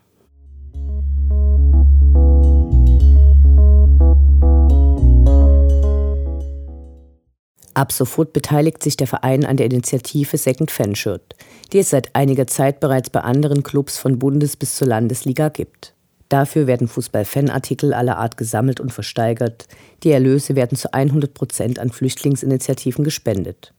Ab 7.75 7.93
sofort 7.93 8.33
beteiligt 8.33 8.83
sich 8.83 8.97
der 8.97 9.07
Verein 9.07 9.45
an 9.45 9.59
der 9.59 9.67
Initiative 9.67 10.39
Second 10.39 10.71
Fanshirt, 10.71 11.37
die 11.75 11.81
es 11.81 11.91
seit 11.91 12.17
einiger 12.17 12.47
Zeit 12.47 12.81
bereits 12.81 13.11
bei 13.11 13.21
anderen 13.21 13.63
Clubs 13.63 13.99
von 13.99 14.19
Bundes- 14.19 14.57
bis 14.57 14.77
zur 14.77 14.89
Landesliga 14.89 15.51
gibt. 15.51 15.93
Dafür 16.31 16.67
werden 16.67 16.89
Fußball-Fanartikel 16.89 17.93
aller 17.93 18.17
Art 18.17 18.39
gesammelt 18.39 18.81
und 18.81 18.95
versteigert. 18.95 19.69
Die 20.03 20.11
Erlöse 20.11 20.57
werden 20.57 20.79
zu 20.79 20.95
100 20.95 21.35
Prozent 21.35 21.79
an 21.79 21.91
Flüchtlingsinitiativen 21.91 23.05
gespendet. 23.05 23.75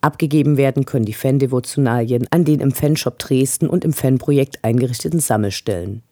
Abgegeben 0.00 0.56
werden 0.56 0.84
können 0.84 1.04
die 1.04 1.14
Fan-Devotionalien 1.14 2.26
an 2.30 2.44
den 2.44 2.60
im 2.60 2.72
Fanshop 2.72 3.18
Dresden 3.18 3.68
und 3.68 3.84
im 3.84 3.92
Fanprojekt 3.92 4.62
eingerichteten 4.62 5.20
Sammelstellen. 5.20 6.02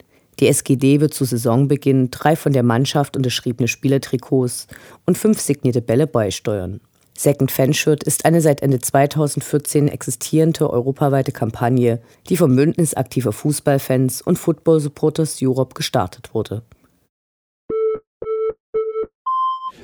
Die 0.40 0.48
SGD 0.48 1.00
wird 1.00 1.14
zu 1.14 1.24
Saisonbeginn 1.24 2.10
drei 2.10 2.34
von 2.34 2.52
der 2.52 2.64
Mannschaft 2.64 3.16
unterschriebene 3.16 3.68
Spielertrikots 3.68 4.66
und 5.06 5.16
fünf 5.16 5.40
signierte 5.40 5.80
Bälle 5.80 6.06
beisteuern. 6.06 6.80
Second 7.16 7.52
Fanshirt 7.52 8.02
ist 8.02 8.24
eine 8.24 8.40
seit 8.40 8.60
Ende 8.60 8.80
2014 8.80 9.86
existierende 9.86 10.68
europaweite 10.68 11.30
Kampagne, 11.30 12.00
die 12.28 12.36
vom 12.36 12.56
Bündnis 12.56 12.94
aktiver 12.94 13.32
Fußballfans 13.32 14.22
und 14.22 14.36
Football 14.36 14.80
Supporters 14.80 15.38
Europe 15.40 15.74
gestartet 15.74 16.34
wurde. 16.34 16.62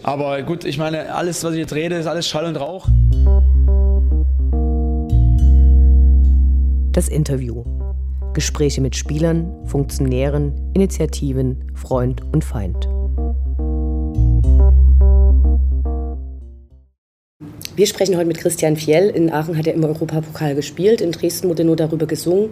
Aber 0.03 0.43
gut, 0.43 0.65
ich 0.65 0.79
meine, 0.79 1.15
alles, 1.15 1.45
was 1.45 1.53
ich 1.53 1.61
jetzt 1.61 1.75
rede, 1.75 1.97
ist 1.97 2.07
alles 2.07 2.27
Schall 2.27 2.47
und 2.47 2.57
Rauch. 2.57 2.89
Das 6.93 7.09
Interview. 7.09 7.63
Gespräche 8.35 8.81
mit 8.81 8.97
Spielern, 8.97 9.65
Funktionären, 9.65 10.73
Initiativen, 10.75 11.71
Freund 11.77 12.21
und 12.33 12.43
Feind. 12.43 12.89
Wir 17.77 17.87
sprechen 17.87 18.17
heute 18.17 18.27
mit 18.27 18.39
Christian 18.39 18.77
Fjell. 18.77 19.09
In 19.09 19.31
Aachen 19.31 19.57
hat 19.57 19.69
er 19.69 19.75
im 19.75 19.85
Europapokal 19.85 20.57
gespielt. 20.57 21.01
In 21.01 21.13
Dresden 21.13 21.49
wurde 21.49 21.63
nur 21.63 21.77
darüber 21.77 22.07
gesungen. 22.07 22.51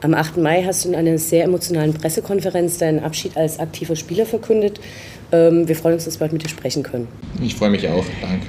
Am 0.00 0.14
8. 0.14 0.38
Mai 0.38 0.64
hast 0.64 0.84
du 0.84 0.88
in 0.88 0.96
einer 0.96 1.16
sehr 1.18 1.44
emotionalen 1.44 1.94
Pressekonferenz 1.94 2.78
deinen 2.78 2.98
Abschied 2.98 3.36
als 3.36 3.60
aktiver 3.60 3.94
Spieler 3.94 4.26
verkündet. 4.26 4.80
Ähm, 5.30 5.68
wir 5.68 5.76
freuen 5.76 5.94
uns, 5.94 6.06
dass 6.06 6.18
wir 6.18 6.24
heute 6.24 6.34
mit 6.34 6.42
dir 6.42 6.48
sprechen 6.48 6.82
können. 6.82 7.06
Ich 7.40 7.54
freue 7.54 7.70
mich 7.70 7.88
auch. 7.88 8.04
Danke. 8.20 8.46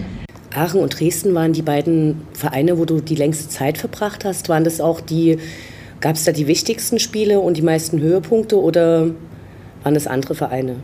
Aachen 0.58 0.82
und 0.82 1.00
Dresden 1.00 1.36
waren 1.36 1.54
die 1.54 1.62
beiden 1.62 2.22
Vereine, 2.34 2.78
wo 2.78 2.86
du 2.86 3.00
die 3.00 3.16
längste 3.16 3.48
Zeit 3.48 3.78
verbracht 3.78 4.26
hast. 4.26 4.50
Waren 4.50 4.64
das 4.64 4.82
auch 4.82 5.02
die, 5.02 5.38
gab 6.02 6.16
es 6.16 6.24
da 6.24 6.32
die 6.32 6.48
wichtigsten 6.48 7.00
Spiele 7.00 7.40
und 7.40 7.58
die 7.58 7.62
meisten 7.62 8.02
Höhepunkte 8.02 8.60
oder 8.60 9.12
waren 9.84 9.94
das 9.94 10.08
andere 10.08 10.34
Vereine? 10.34 10.78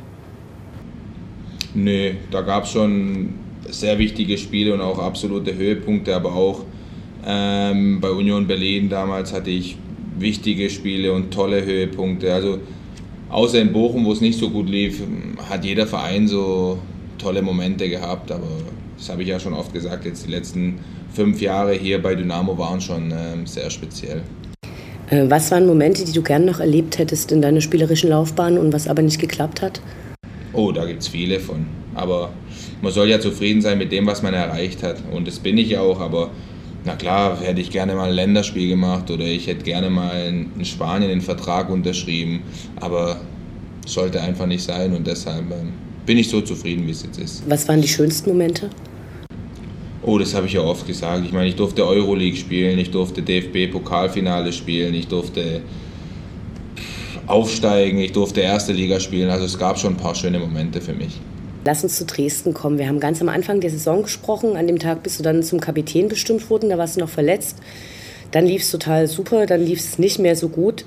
Nee, 1.73 2.15
da 2.29 2.41
gab 2.41 2.65
es 2.65 2.71
schon 2.71 3.33
sehr 3.69 3.97
wichtige 3.97 4.37
Spiele 4.37 4.73
und 4.75 4.81
auch 4.81 4.99
absolute 4.99 5.55
Höhepunkte, 5.55 6.15
aber 6.15 6.35
auch 6.35 6.63
ähm, 7.25 7.99
bei 7.99 8.11
Union 8.11 8.45
Berlin 8.45 8.89
damals 8.89 9.33
hatte 9.33 9.49
ich 9.49 9.77
wichtige 10.19 10.69
Spiele 10.69 11.11
und 11.13 11.33
tolle 11.33 11.65
Höhepunkte. 11.65 12.31
Also 12.31 12.59
außer 13.29 13.59
in 13.59 13.73
Bochum, 13.73 14.05
wo 14.05 14.11
es 14.11 14.21
nicht 14.21 14.37
so 14.37 14.51
gut 14.51 14.69
lief, 14.69 15.01
hat 15.49 15.65
jeder 15.65 15.87
Verein 15.87 16.27
so 16.27 16.77
tolle 17.17 17.41
Momente 17.41 17.89
gehabt, 17.89 18.31
aber 18.31 18.47
das 19.03 19.09
habe 19.09 19.21
ich 19.23 19.27
ja 19.27 19.37
schon 19.37 19.53
oft 19.53 19.73
gesagt, 19.73 20.05
jetzt 20.05 20.25
die 20.25 20.31
letzten 20.31 20.79
fünf 21.11 21.41
Jahre 21.41 21.73
hier 21.73 22.01
bei 22.01 22.15
Dynamo 22.15 22.57
waren 22.57 22.79
schon 22.79 23.11
ähm, 23.11 23.45
sehr 23.45 23.69
speziell. 23.69 24.21
Äh, 25.09 25.25
was 25.27 25.51
waren 25.51 25.67
Momente, 25.67 26.05
die 26.05 26.13
du 26.13 26.21
gerne 26.21 26.45
noch 26.45 26.61
erlebt 26.61 26.97
hättest 26.99 27.33
in 27.33 27.41
deiner 27.41 27.59
spielerischen 27.59 28.11
Laufbahn 28.11 28.57
und 28.57 28.71
was 28.71 28.87
aber 28.87 29.01
nicht 29.01 29.19
geklappt 29.19 29.61
hat? 29.61 29.81
Oh, 30.53 30.71
da 30.71 30.85
gibt 30.85 31.01
es 31.01 31.09
viele 31.09 31.41
von. 31.41 31.65
Aber 31.95 32.31
man 32.81 32.93
soll 32.93 33.09
ja 33.09 33.19
zufrieden 33.19 33.61
sein 33.61 33.77
mit 33.77 33.91
dem, 33.91 34.07
was 34.07 34.21
man 34.21 34.33
erreicht 34.33 34.83
hat. 34.83 35.03
Und 35.11 35.27
das 35.27 35.39
bin 35.39 35.57
ich 35.57 35.77
auch, 35.77 35.99
aber 35.99 36.31
na 36.85 36.95
klar, 36.95 37.41
hätte 37.41 37.59
ich 37.59 37.71
gerne 37.71 37.95
mal 37.95 38.07
ein 38.07 38.15
Länderspiel 38.15 38.69
gemacht 38.69 39.11
oder 39.11 39.25
ich 39.25 39.47
hätte 39.47 39.65
gerne 39.65 39.89
mal 39.89 40.47
in 40.55 40.63
Spanien 40.63 41.09
den 41.09 41.21
Vertrag 41.21 41.69
unterschrieben, 41.69 42.43
aber 42.79 43.19
sollte 43.85 44.21
einfach 44.21 44.45
nicht 44.45 44.63
sein 44.63 44.95
und 44.95 45.05
deshalb 45.05 45.51
ähm, 45.51 45.73
bin 46.05 46.17
ich 46.17 46.29
so 46.29 46.39
zufrieden, 46.39 46.87
wie 46.87 46.91
es 46.91 47.03
jetzt 47.03 47.19
ist. 47.19 47.43
Was 47.49 47.67
waren 47.67 47.81
die 47.81 47.87
schönsten 47.87 48.29
Momente? 48.29 48.69
Oh, 50.05 50.17
das 50.17 50.33
habe 50.33 50.47
ich 50.47 50.53
ja 50.53 50.61
oft 50.61 50.85
gesagt. 50.85 51.25
Ich 51.25 51.31
meine, 51.31 51.47
ich 51.47 51.55
durfte 51.55 51.87
Euroleague 51.87 52.37
spielen, 52.37 52.77
ich 52.77 52.91
durfte 52.91 53.21
DFB-Pokalfinale 53.21 54.51
spielen, 54.51 54.93
ich 54.93 55.07
durfte 55.07 55.61
aufsteigen, 57.27 57.99
ich 57.99 58.11
durfte 58.11 58.41
erste 58.41 58.73
Liga 58.73 58.99
spielen. 58.99 59.29
Also 59.29 59.45
es 59.45 59.57
gab 59.57 59.79
schon 59.79 59.93
ein 59.93 59.97
paar 59.97 60.15
schöne 60.15 60.39
Momente 60.39 60.81
für 60.81 60.93
mich. 60.93 61.19
Lass 61.65 61.83
uns 61.83 61.95
zu 61.95 62.05
Dresden 62.05 62.53
kommen. 62.53 62.77
Wir 62.77 62.89
haben 62.89 62.99
ganz 62.99 63.21
am 63.21 63.29
Anfang 63.29 63.61
der 63.61 63.69
Saison 63.69 64.03
gesprochen. 64.03 64.57
An 64.57 64.67
dem 64.67 64.79
Tag 64.79 65.03
bist 65.03 65.19
du 65.19 65.23
dann 65.23 65.41
zum 65.43 65.61
Kapitän 65.61 66.09
bestimmt 66.09 66.49
worden. 66.49 66.69
Da 66.69 66.77
warst 66.77 66.97
du 66.97 66.99
noch 66.99 67.09
verletzt. 67.09 67.59
Dann 68.31 68.45
lief 68.45 68.63
es 68.63 68.71
total 68.71 69.07
super. 69.07 69.45
Dann 69.45 69.65
lief 69.65 69.79
es 69.79 69.97
nicht 69.97 70.19
mehr 70.19 70.35
so 70.35 70.49
gut. 70.49 70.83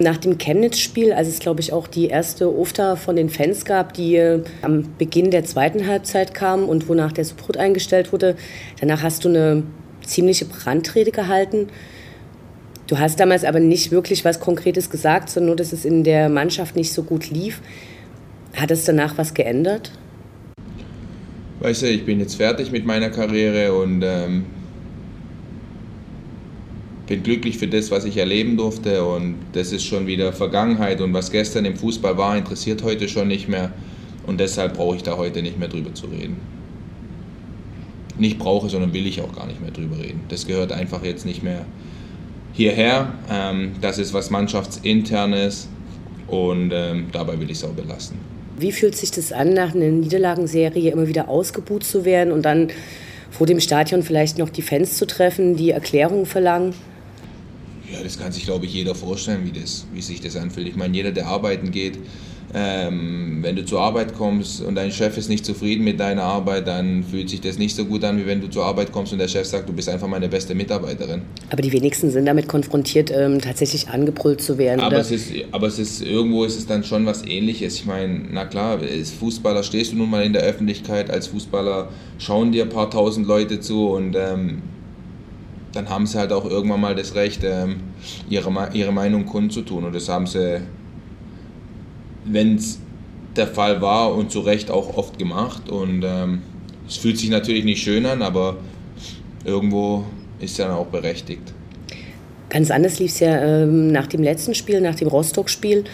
Nach 0.00 0.16
dem 0.16 0.38
Chemnitz-Spiel, 0.38 1.12
als 1.12 1.28
es, 1.28 1.38
glaube 1.40 1.60
ich, 1.60 1.72
auch 1.72 1.86
die 1.86 2.06
erste 2.06 2.52
Ofta 2.56 2.96
von 2.96 3.16
den 3.16 3.28
Fans 3.28 3.64
gab, 3.64 3.92
die 3.92 4.16
äh, 4.16 4.42
am 4.62 4.96
Beginn 4.96 5.30
der 5.30 5.44
zweiten 5.44 5.86
Halbzeit 5.86 6.32
kam 6.32 6.68
und 6.68 6.88
wonach 6.88 7.12
der 7.12 7.24
Support 7.24 7.58
eingestellt 7.58 8.12
wurde, 8.12 8.34
danach 8.80 9.02
hast 9.02 9.24
du 9.24 9.28
eine 9.28 9.62
ziemliche 10.02 10.46
Brandrede 10.46 11.10
gehalten. 11.10 11.68
Du 12.86 12.98
hast 12.98 13.20
damals 13.20 13.44
aber 13.44 13.60
nicht 13.60 13.90
wirklich 13.90 14.24
was 14.24 14.40
Konkretes 14.40 14.88
gesagt, 14.88 15.28
sondern 15.28 15.48
nur, 15.48 15.56
dass 15.56 15.72
es 15.72 15.84
in 15.84 16.02
der 16.02 16.28
Mannschaft 16.30 16.76
nicht 16.76 16.92
so 16.92 17.02
gut 17.02 17.30
lief. 17.30 17.60
Hat 18.56 18.70
es 18.70 18.84
danach 18.84 19.18
was 19.18 19.34
geändert? 19.34 19.92
weißt 21.60 21.82
du, 21.82 21.86
ich 21.86 22.04
bin 22.04 22.18
jetzt 22.18 22.36
fertig 22.36 22.72
mit 22.72 22.84
meiner 22.84 23.10
Karriere 23.10 23.74
und 23.74 24.02
ähm, 24.02 24.46
bin 27.10 27.24
glücklich 27.24 27.58
für 27.58 27.66
das, 27.66 27.90
was 27.90 28.04
ich 28.04 28.16
erleben 28.16 28.56
durfte 28.56 29.04
und 29.04 29.34
das 29.52 29.72
ist 29.72 29.84
schon 29.84 30.06
wieder 30.06 30.32
Vergangenheit 30.32 31.00
und 31.00 31.12
was 31.12 31.32
gestern 31.32 31.64
im 31.64 31.74
Fußball 31.74 32.16
war, 32.16 32.36
interessiert 32.36 32.84
heute 32.84 33.08
schon 33.08 33.26
nicht 33.26 33.48
mehr 33.48 33.72
und 34.28 34.38
deshalb 34.38 34.74
brauche 34.74 34.94
ich 34.94 35.02
da 35.02 35.16
heute 35.16 35.42
nicht 35.42 35.58
mehr 35.58 35.66
drüber 35.66 35.92
zu 35.92 36.06
reden. 36.06 36.36
Nicht 38.16 38.38
brauche, 38.38 38.68
sondern 38.68 38.94
will 38.94 39.08
ich 39.08 39.20
auch 39.20 39.34
gar 39.34 39.48
nicht 39.48 39.60
mehr 39.60 39.72
drüber 39.72 39.98
reden. 39.98 40.20
Das 40.28 40.46
gehört 40.46 40.70
einfach 40.70 41.02
jetzt 41.02 41.26
nicht 41.26 41.42
mehr 41.42 41.66
hierher. 42.52 43.12
Ähm, 43.28 43.72
das 43.80 43.98
ist 43.98 44.14
was 44.14 44.30
Mannschaftsinternes 44.30 45.68
und 46.28 46.70
ähm, 46.72 47.06
dabei 47.10 47.40
will 47.40 47.50
ich 47.50 47.58
es 47.58 47.64
auch 47.64 47.72
belassen. 47.72 48.18
Wie 48.56 48.70
fühlt 48.70 48.94
sich 48.94 49.10
das 49.10 49.32
an, 49.32 49.52
nach 49.52 49.74
einer 49.74 49.86
Niederlagenserie 49.86 50.92
immer 50.92 51.08
wieder 51.08 51.28
ausgebuht 51.28 51.82
zu 51.82 52.04
werden 52.04 52.32
und 52.32 52.42
dann 52.42 52.68
vor 53.32 53.48
dem 53.48 53.58
Stadion 53.58 54.04
vielleicht 54.04 54.38
noch 54.38 54.50
die 54.50 54.62
Fans 54.62 54.96
zu 54.96 55.08
treffen, 55.08 55.56
die 55.56 55.70
Erklärungen 55.70 56.26
verlangen? 56.26 56.72
Ja, 57.92 58.02
das 58.02 58.18
kann 58.18 58.32
sich, 58.32 58.44
glaube 58.44 58.66
ich, 58.66 58.74
jeder 58.74 58.94
vorstellen, 58.94 59.40
wie, 59.44 59.58
das, 59.58 59.86
wie 59.92 60.02
sich 60.02 60.20
das 60.20 60.36
anfühlt. 60.36 60.68
Ich 60.68 60.76
meine, 60.76 60.94
jeder, 60.96 61.10
der 61.10 61.26
arbeiten 61.26 61.70
geht, 61.70 61.98
ähm, 62.52 63.38
wenn 63.42 63.54
du 63.54 63.64
zur 63.64 63.80
Arbeit 63.80 64.14
kommst 64.14 64.60
und 64.60 64.74
dein 64.74 64.90
Chef 64.90 65.16
ist 65.16 65.28
nicht 65.28 65.44
zufrieden 65.44 65.84
mit 65.84 66.00
deiner 66.00 66.24
Arbeit, 66.24 66.66
dann 66.66 67.04
fühlt 67.04 67.30
sich 67.30 67.40
das 67.40 67.58
nicht 67.58 67.76
so 67.76 67.84
gut 67.84 68.02
an, 68.02 68.18
wie 68.18 68.26
wenn 68.26 68.40
du 68.40 68.48
zur 68.48 68.64
Arbeit 68.64 68.90
kommst 68.90 69.12
und 69.12 69.20
der 69.20 69.28
Chef 69.28 69.46
sagt, 69.46 69.68
du 69.68 69.72
bist 69.72 69.88
einfach 69.88 70.08
meine 70.08 70.28
beste 70.28 70.54
Mitarbeiterin. 70.54 71.22
Aber 71.50 71.62
die 71.62 71.72
wenigsten 71.72 72.10
sind 72.10 72.26
damit 72.26 72.48
konfrontiert, 72.48 73.12
ähm, 73.12 73.40
tatsächlich 73.40 73.88
angebrüllt 73.88 74.42
zu 74.42 74.58
werden. 74.58 74.80
Aber, 74.80 74.98
es 74.98 75.12
ist, 75.12 75.32
aber 75.52 75.68
es 75.68 75.78
ist, 75.78 76.02
irgendwo 76.02 76.44
ist 76.44 76.58
es 76.58 76.66
dann 76.66 76.82
schon 76.82 77.06
was 77.06 77.24
ähnliches. 77.24 77.76
Ich 77.76 77.86
meine, 77.86 78.22
na 78.32 78.44
klar, 78.44 78.80
als 78.80 79.10
Fußballer 79.12 79.62
stehst 79.62 79.92
du 79.92 79.96
nun 79.96 80.10
mal 80.10 80.24
in 80.24 80.32
der 80.32 80.42
Öffentlichkeit, 80.42 81.08
als 81.10 81.28
Fußballer 81.28 81.88
schauen 82.18 82.50
dir 82.50 82.64
ein 82.64 82.68
paar 82.68 82.90
tausend 82.90 83.28
Leute 83.28 83.60
zu 83.60 83.90
und 83.90 84.16
ähm, 84.16 84.62
dann 85.72 85.88
haben 85.88 86.06
sie 86.06 86.18
halt 86.18 86.32
auch 86.32 86.44
irgendwann 86.44 86.80
mal 86.80 86.94
das 86.94 87.14
Recht, 87.14 87.42
ähm, 87.44 87.80
ihre, 88.28 88.70
ihre 88.72 88.92
Meinung 88.92 89.26
kundzutun. 89.26 89.84
Und 89.84 89.94
das 89.94 90.08
haben 90.08 90.26
sie 90.26 90.60
wenn 92.24 92.56
es 92.56 92.78
der 93.36 93.46
Fall 93.46 93.80
war 93.80 94.14
und 94.14 94.30
zu 94.30 94.40
Recht 94.40 94.70
auch 94.70 94.96
oft 94.96 95.18
gemacht. 95.18 95.68
Und 95.68 96.02
ähm, 96.04 96.42
es 96.88 96.96
fühlt 96.96 97.18
sich 97.18 97.30
natürlich 97.30 97.64
nicht 97.64 97.82
schön 97.82 98.06
an, 98.06 98.22
aber 98.22 98.56
irgendwo 99.44 100.04
ist 100.40 100.58
dann 100.58 100.70
auch 100.70 100.86
berechtigt. 100.86 101.52
Ganz 102.48 102.70
anders 102.70 102.98
lief 102.98 103.12
es 103.12 103.20
ja 103.20 103.40
ähm, 103.40 103.92
nach 103.92 104.08
dem 104.08 104.22
letzten 104.22 104.54
Spiel, 104.54 104.80
nach 104.80 104.96
dem 104.96 105.08
Rostock-Spiel, 105.08 105.84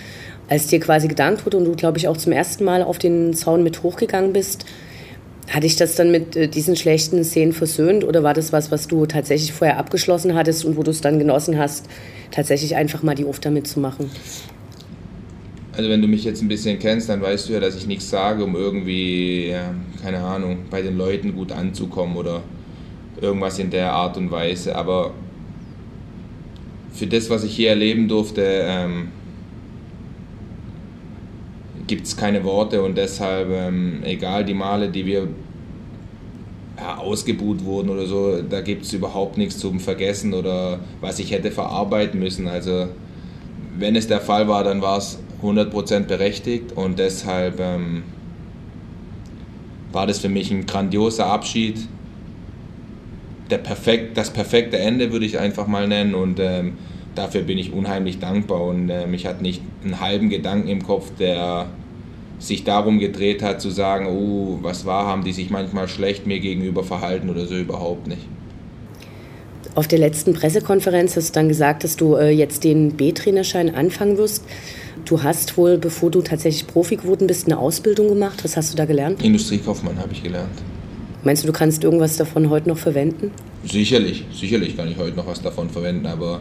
als 0.49 0.69
dir 0.69 0.81
quasi 0.81 1.09
gedankt 1.09 1.45
wurde 1.45 1.59
und 1.59 1.65
du, 1.65 1.73
glaube 1.73 1.99
ich, 1.99 2.09
auch 2.09 2.17
zum 2.17 2.33
ersten 2.33 2.65
Mal 2.65 2.83
auf 2.83 2.99
den 2.99 3.35
Zaun 3.35 3.63
mit 3.63 3.83
hochgegangen 3.83 4.33
bist. 4.33 4.65
Hatte 5.51 5.67
ich 5.67 5.77
das 5.77 5.95
dann 5.95 6.11
mit 6.11 6.37
äh, 6.37 6.49
diesen 6.49 6.77
schlechten 6.77 7.23
Szenen 7.25 7.53
versöhnt 7.53 8.05
oder 8.05 8.23
war 8.23 8.35
das 8.35 8.53
was, 8.53 8.71
was 8.71 8.89
du 8.89 9.07
tatsächlich 9.07 9.53
vorher 9.53 9.79
abgeschlossen 9.79 10.35
hattest 10.35 10.65
und 10.65 10.77
wo 10.77 10.83
du 10.83 10.91
es 10.91 11.01
dann 11.01 11.19
genossen 11.19 11.59
hast, 11.59 11.87
tatsächlich 12.31 12.75
einfach 12.75 13.03
mal 13.03 13.15
die 13.15 13.23
Luft 13.23 13.45
damit 13.45 13.67
zu 13.67 13.81
machen? 13.81 14.11
Also 15.77 15.91
wenn 15.91 16.01
du 16.01 16.09
mich 16.09 16.25
jetzt 16.25 16.43
ein 16.43 16.49
bisschen 16.49 16.79
kennst, 16.79 17.09
dann 17.09 17.21
weißt 17.21 17.49
du 17.49 17.53
ja, 17.53 17.61
dass 17.61 17.77
ich 17.77 17.87
nichts 17.87 18.09
sage, 18.09 18.43
um 18.43 18.57
irgendwie, 18.57 19.49
ja, 19.49 19.75
keine 20.03 20.19
Ahnung, 20.19 20.59
bei 20.71 20.81
den 20.81 20.97
Leuten 20.97 21.35
gut 21.35 21.53
anzukommen 21.53 22.17
oder 22.17 22.43
irgendwas 23.21 23.59
in 23.59 23.71
der 23.71 23.93
Art 23.93 24.17
und 24.17 24.31
Weise. 24.31 24.75
Aber 24.75 25.13
für 26.93 27.07
das, 27.07 27.29
was 27.29 27.45
ich 27.45 27.55
hier 27.55 27.71
erleben 27.71 28.09
durfte, 28.09 28.43
ähm, 28.43 29.09
gibt 31.87 32.07
es 32.07 32.17
keine 32.17 32.45
Worte 32.45 32.83
und 32.83 32.97
deshalb, 32.97 33.49
ähm, 33.51 34.03
egal 34.05 34.45
die 34.45 34.55
Male, 34.55 34.89
die 34.89 35.07
wir 35.07 35.29
ja, 36.79 36.99
ausgebuht 36.99 37.65
wurden 37.65 37.91
oder 37.91 38.07
so, 38.07 38.43
da 38.43 38.61
gibt 38.61 38.85
es 38.85 38.93
überhaupt 38.93 39.39
nichts 39.39 39.59
zum 39.59 39.81
Vergessen 39.81 40.35
oder 40.35 40.81
was 41.01 41.19
ich 41.19 41.31
hätte 41.31 41.51
verarbeiten 41.51 42.21
müssen. 42.21 42.49
Also 42.49 42.89
wenn 43.79 43.97
es 43.97 44.07
der 44.09 44.21
Fall 44.21 44.49
war, 44.49 44.65
dann 44.65 44.83
war 44.83 44.99
es 44.99 45.19
100% 45.43 46.01
berechtigt 46.01 46.73
und 46.73 46.99
deshalb 46.99 47.61
ähm, 47.61 48.03
war 49.93 50.07
das 50.07 50.19
für 50.19 50.29
mich 50.29 50.51
ein 50.51 50.67
grandioser 50.67 51.27
Abschied. 51.27 51.79
Der 53.51 53.59
perfekt, 53.59 54.17
das 54.17 54.31
perfekte 54.31 54.79
Ende 54.79 55.13
würde 55.13 55.25
ich 55.25 55.39
einfach 55.39 55.67
mal 55.67 55.87
nennen 55.87 56.15
und 56.15 56.41
ähm, 56.41 56.75
dafür 57.17 57.43
bin 57.43 57.59
ich 57.59 57.73
unheimlich 57.73 58.19
dankbar 58.19 58.63
und 58.63 58.89
äh, 58.91 59.07
mich 59.07 59.27
hat 59.27 59.43
nicht 59.43 59.63
einen 59.83 60.01
halben 60.01 60.31
Gedanken 60.31 60.69
im 60.69 60.83
Kopf, 60.85 61.11
der 61.19 61.67
sich 62.39 62.65
darum 62.65 62.99
gedreht 62.99 63.43
hat 63.43 63.61
zu 63.61 63.71
sagen, 63.71 64.07
oh, 64.07 64.59
was 64.63 64.85
war, 64.85 65.07
haben 65.07 65.25
die 65.25 65.33
sich 65.33 65.51
manchmal 65.51 65.89
schlecht 65.89 66.27
mir 66.27 66.39
gegenüber 66.39 66.85
verhalten 66.85 67.31
oder 67.31 67.47
so 67.47 67.57
überhaupt 67.57 68.07
nicht. 68.07 68.23
Auf 69.75 69.89
der 69.89 69.99
letzten 69.99 70.33
Pressekonferenz 70.33 71.17
hast 71.17 71.31
du 71.31 71.33
dann 71.41 71.49
gesagt, 71.49 71.85
dass 71.85 71.97
du 71.97 72.15
äh, 72.15 72.31
jetzt 72.31 72.65
den 72.65 72.93
B-Trainerschein 72.93 73.75
anfangen 73.75 74.17
wirst. 74.17 74.45
Du 75.05 75.23
hast 75.23 75.57
wohl, 75.57 75.79
bevor 75.79 76.11
du 76.11 76.23
tatsächlich 76.23 76.67
Profi 76.67 76.97
geworden 76.97 77.27
bist, 77.27 77.47
eine 77.47 77.59
Ausbildung 77.59 78.09
gemacht. 78.09 78.43
Was 78.43 78.57
hast 78.57 78.73
du 78.73 78.77
da 78.77 78.87
gelernt? 78.87 79.23
Industriekaufmann 79.23 79.99
habe 79.99 80.13
ich 80.13 80.23
gelernt. 80.23 80.63
Meinst 81.25 81.43
du, 81.43 81.47
du 81.47 81.53
kannst 81.53 81.85
irgendwas 81.85 82.17
davon 82.17 82.51
heute 82.51 82.69
noch 82.69 82.79
verwenden? 82.79 83.33
Sicherlich, 83.65 84.25
sicherlich 84.33 84.77
kann 84.77 84.89
ich 84.91 84.97
heute 84.97 85.17
noch 85.17 85.27
was 85.27 85.43
davon 85.43 85.69
verwenden, 85.69 86.07
aber 86.07 86.41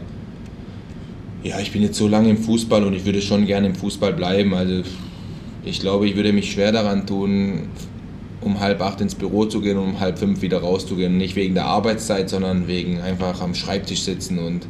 ja, 1.46 1.60
ich 1.60 1.72
bin 1.72 1.82
jetzt 1.82 1.96
so 1.96 2.08
lange 2.08 2.30
im 2.30 2.38
Fußball 2.38 2.82
und 2.84 2.94
ich 2.94 3.04
würde 3.04 3.22
schon 3.22 3.46
gerne 3.46 3.68
im 3.68 3.74
Fußball 3.74 4.12
bleiben. 4.12 4.54
Also 4.54 4.82
ich 5.64 5.80
glaube, 5.80 6.08
ich 6.08 6.16
würde 6.16 6.32
mich 6.32 6.50
schwer 6.50 6.72
daran 6.72 7.06
tun, 7.06 7.68
um 8.40 8.60
halb 8.60 8.80
acht 8.80 9.00
ins 9.00 9.14
Büro 9.14 9.44
zu 9.44 9.60
gehen 9.60 9.78
und 9.78 9.90
um 9.90 10.00
halb 10.00 10.18
fünf 10.18 10.42
wieder 10.42 10.58
rauszugehen. 10.58 11.16
Nicht 11.16 11.36
wegen 11.36 11.54
der 11.54 11.66
Arbeitszeit, 11.66 12.30
sondern 12.30 12.66
wegen 12.66 13.00
einfach 13.00 13.40
am 13.40 13.54
Schreibtisch 13.54 14.02
sitzen 14.02 14.38
und 14.38 14.66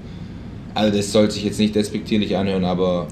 all 0.75 0.91
das 0.91 1.13
soll 1.13 1.31
sich 1.31 1.45
jetzt 1.45 1.59
nicht 1.59 1.75
despektierlich 1.75 2.37
anhören, 2.37 2.65
aber 2.65 3.09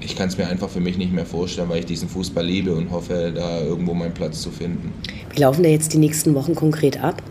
ich 0.00 0.14
kann 0.14 0.28
es 0.28 0.38
mir 0.38 0.46
einfach 0.46 0.68
für 0.68 0.80
mich 0.80 0.98
nicht 0.98 1.12
mehr 1.12 1.26
vorstellen, 1.26 1.68
weil 1.68 1.80
ich 1.80 1.86
diesen 1.86 2.08
Fußball 2.08 2.46
liebe 2.46 2.74
und 2.74 2.90
hoffe, 2.90 3.32
da 3.34 3.62
irgendwo 3.62 3.94
meinen 3.94 4.14
Platz 4.14 4.42
zu 4.42 4.50
finden. 4.50 4.92
Wie 5.32 5.40
laufen 5.40 5.64
da 5.64 5.68
jetzt 5.68 5.92
die 5.94 5.98
nächsten 5.98 6.34
Wochen 6.34 6.54
konkret 6.54 7.02
ab? 7.02 7.22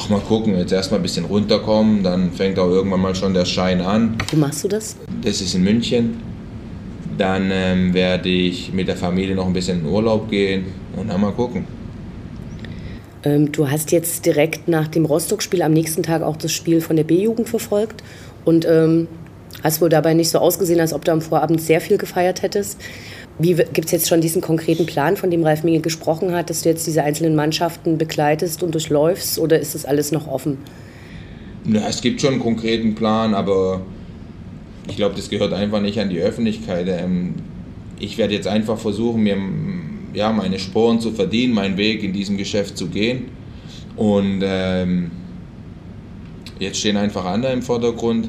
Ach, 0.00 0.08
mal 0.10 0.20
gucken, 0.20 0.56
jetzt 0.56 0.70
erstmal 0.70 1.00
ein 1.00 1.02
bisschen 1.02 1.24
runterkommen, 1.24 2.04
dann 2.04 2.30
fängt 2.30 2.56
auch 2.60 2.68
irgendwann 2.68 3.00
mal 3.00 3.16
schon 3.16 3.34
der 3.34 3.44
Schein 3.44 3.80
an. 3.80 4.16
Wo 4.30 4.36
machst 4.36 4.62
du 4.62 4.68
das? 4.68 4.94
Das 5.22 5.40
ist 5.40 5.56
in 5.56 5.64
München. 5.64 6.18
Dann 7.16 7.50
ähm, 7.50 7.94
werde 7.94 8.28
ich 8.28 8.72
mit 8.72 8.86
der 8.86 8.96
Familie 8.96 9.34
noch 9.34 9.46
ein 9.46 9.52
bisschen 9.52 9.80
in 9.80 9.86
Urlaub 9.86 10.30
gehen 10.30 10.66
und 10.94 11.08
dann 11.08 11.20
mal 11.20 11.32
gucken. 11.32 11.64
Ähm, 13.24 13.50
du 13.50 13.68
hast 13.68 13.90
jetzt 13.90 14.24
direkt 14.24 14.68
nach 14.68 14.86
dem 14.86 15.04
Rostock-Spiel 15.04 15.62
am 15.62 15.72
nächsten 15.72 16.04
Tag 16.04 16.22
auch 16.22 16.36
das 16.36 16.52
Spiel 16.52 16.80
von 16.80 16.94
der 16.94 17.02
B-Jugend 17.02 17.48
verfolgt 17.48 18.04
und 18.44 18.66
ähm, 18.66 19.08
Hast 19.62 19.80
wohl 19.80 19.88
dabei 19.88 20.14
nicht 20.14 20.30
so 20.30 20.38
ausgesehen, 20.38 20.80
als 20.80 20.92
ob 20.92 21.04
du 21.04 21.12
am 21.12 21.20
Vorabend 21.20 21.60
sehr 21.60 21.80
viel 21.80 21.98
gefeiert 21.98 22.42
hättest. 22.42 22.80
Gibt 23.40 23.84
es 23.84 23.90
jetzt 23.92 24.08
schon 24.08 24.20
diesen 24.20 24.42
konkreten 24.42 24.84
Plan, 24.84 25.16
von 25.16 25.30
dem 25.30 25.44
Ralf 25.44 25.62
Minge 25.62 25.80
gesprochen 25.80 26.32
hat, 26.32 26.50
dass 26.50 26.62
du 26.62 26.68
jetzt 26.68 26.86
diese 26.86 27.04
einzelnen 27.04 27.36
Mannschaften 27.36 27.96
begleitest 27.96 28.62
und 28.62 28.74
durchläufst 28.74 29.38
oder 29.38 29.60
ist 29.60 29.74
das 29.74 29.84
alles 29.84 30.10
noch 30.10 30.26
offen? 30.26 30.58
Ja, 31.64 31.86
es 31.88 32.00
gibt 32.00 32.20
schon 32.20 32.34
einen 32.34 32.42
konkreten 32.42 32.94
Plan, 32.94 33.34
aber 33.34 33.82
ich 34.88 34.96
glaube, 34.96 35.14
das 35.14 35.30
gehört 35.30 35.52
einfach 35.52 35.80
nicht 35.80 36.00
an 36.00 36.08
die 36.08 36.18
Öffentlichkeit. 36.18 36.88
Ähm, 36.88 37.34
ich 38.00 38.18
werde 38.18 38.34
jetzt 38.34 38.48
einfach 38.48 38.78
versuchen, 38.78 39.22
mir 39.22 39.36
ja, 40.14 40.32
meine 40.32 40.58
Sporen 40.58 41.00
zu 41.00 41.12
verdienen, 41.12 41.54
meinen 41.54 41.76
Weg 41.76 42.02
in 42.02 42.12
diesem 42.12 42.36
Geschäft 42.36 42.76
zu 42.76 42.88
gehen. 42.88 43.26
Und 43.96 44.42
ähm, 44.42 45.10
jetzt 46.58 46.78
stehen 46.78 46.96
einfach 46.96 47.24
andere 47.24 47.52
im 47.52 47.62
Vordergrund 47.62 48.28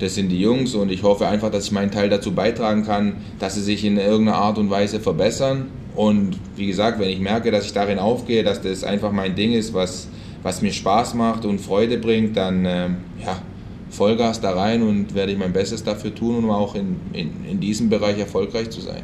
das 0.00 0.14
sind 0.14 0.30
die 0.30 0.40
Jungs 0.40 0.74
und 0.74 0.90
ich 0.90 1.02
hoffe 1.02 1.28
einfach, 1.28 1.50
dass 1.50 1.66
ich 1.66 1.72
meinen 1.72 1.90
Teil 1.90 2.08
dazu 2.08 2.32
beitragen 2.32 2.84
kann, 2.84 3.16
dass 3.38 3.54
sie 3.54 3.62
sich 3.62 3.84
in 3.84 3.98
irgendeiner 3.98 4.38
Art 4.38 4.56
und 4.58 4.70
Weise 4.70 4.98
verbessern. 4.98 5.66
Und 5.94 6.38
wie 6.56 6.66
gesagt, 6.66 6.98
wenn 6.98 7.10
ich 7.10 7.20
merke, 7.20 7.50
dass 7.50 7.66
ich 7.66 7.74
darin 7.74 7.98
aufgehe, 7.98 8.42
dass 8.42 8.62
das 8.62 8.82
einfach 8.82 9.12
mein 9.12 9.34
Ding 9.34 9.52
ist, 9.52 9.74
was, 9.74 10.08
was 10.42 10.62
mir 10.62 10.72
Spaß 10.72 11.14
macht 11.14 11.44
und 11.44 11.60
Freude 11.60 11.98
bringt, 11.98 12.36
dann 12.36 12.64
äh, 12.64 12.88
ja, 13.22 13.42
Vollgas 13.90 14.40
da 14.40 14.52
rein 14.52 14.82
und 14.82 15.14
werde 15.14 15.32
ich 15.32 15.38
mein 15.38 15.52
Bestes 15.52 15.84
dafür 15.84 16.14
tun, 16.14 16.44
um 16.44 16.50
auch 16.50 16.74
in, 16.74 16.96
in, 17.12 17.30
in 17.48 17.60
diesem 17.60 17.90
Bereich 17.90 18.18
erfolgreich 18.18 18.70
zu 18.70 18.80
sein. 18.80 19.02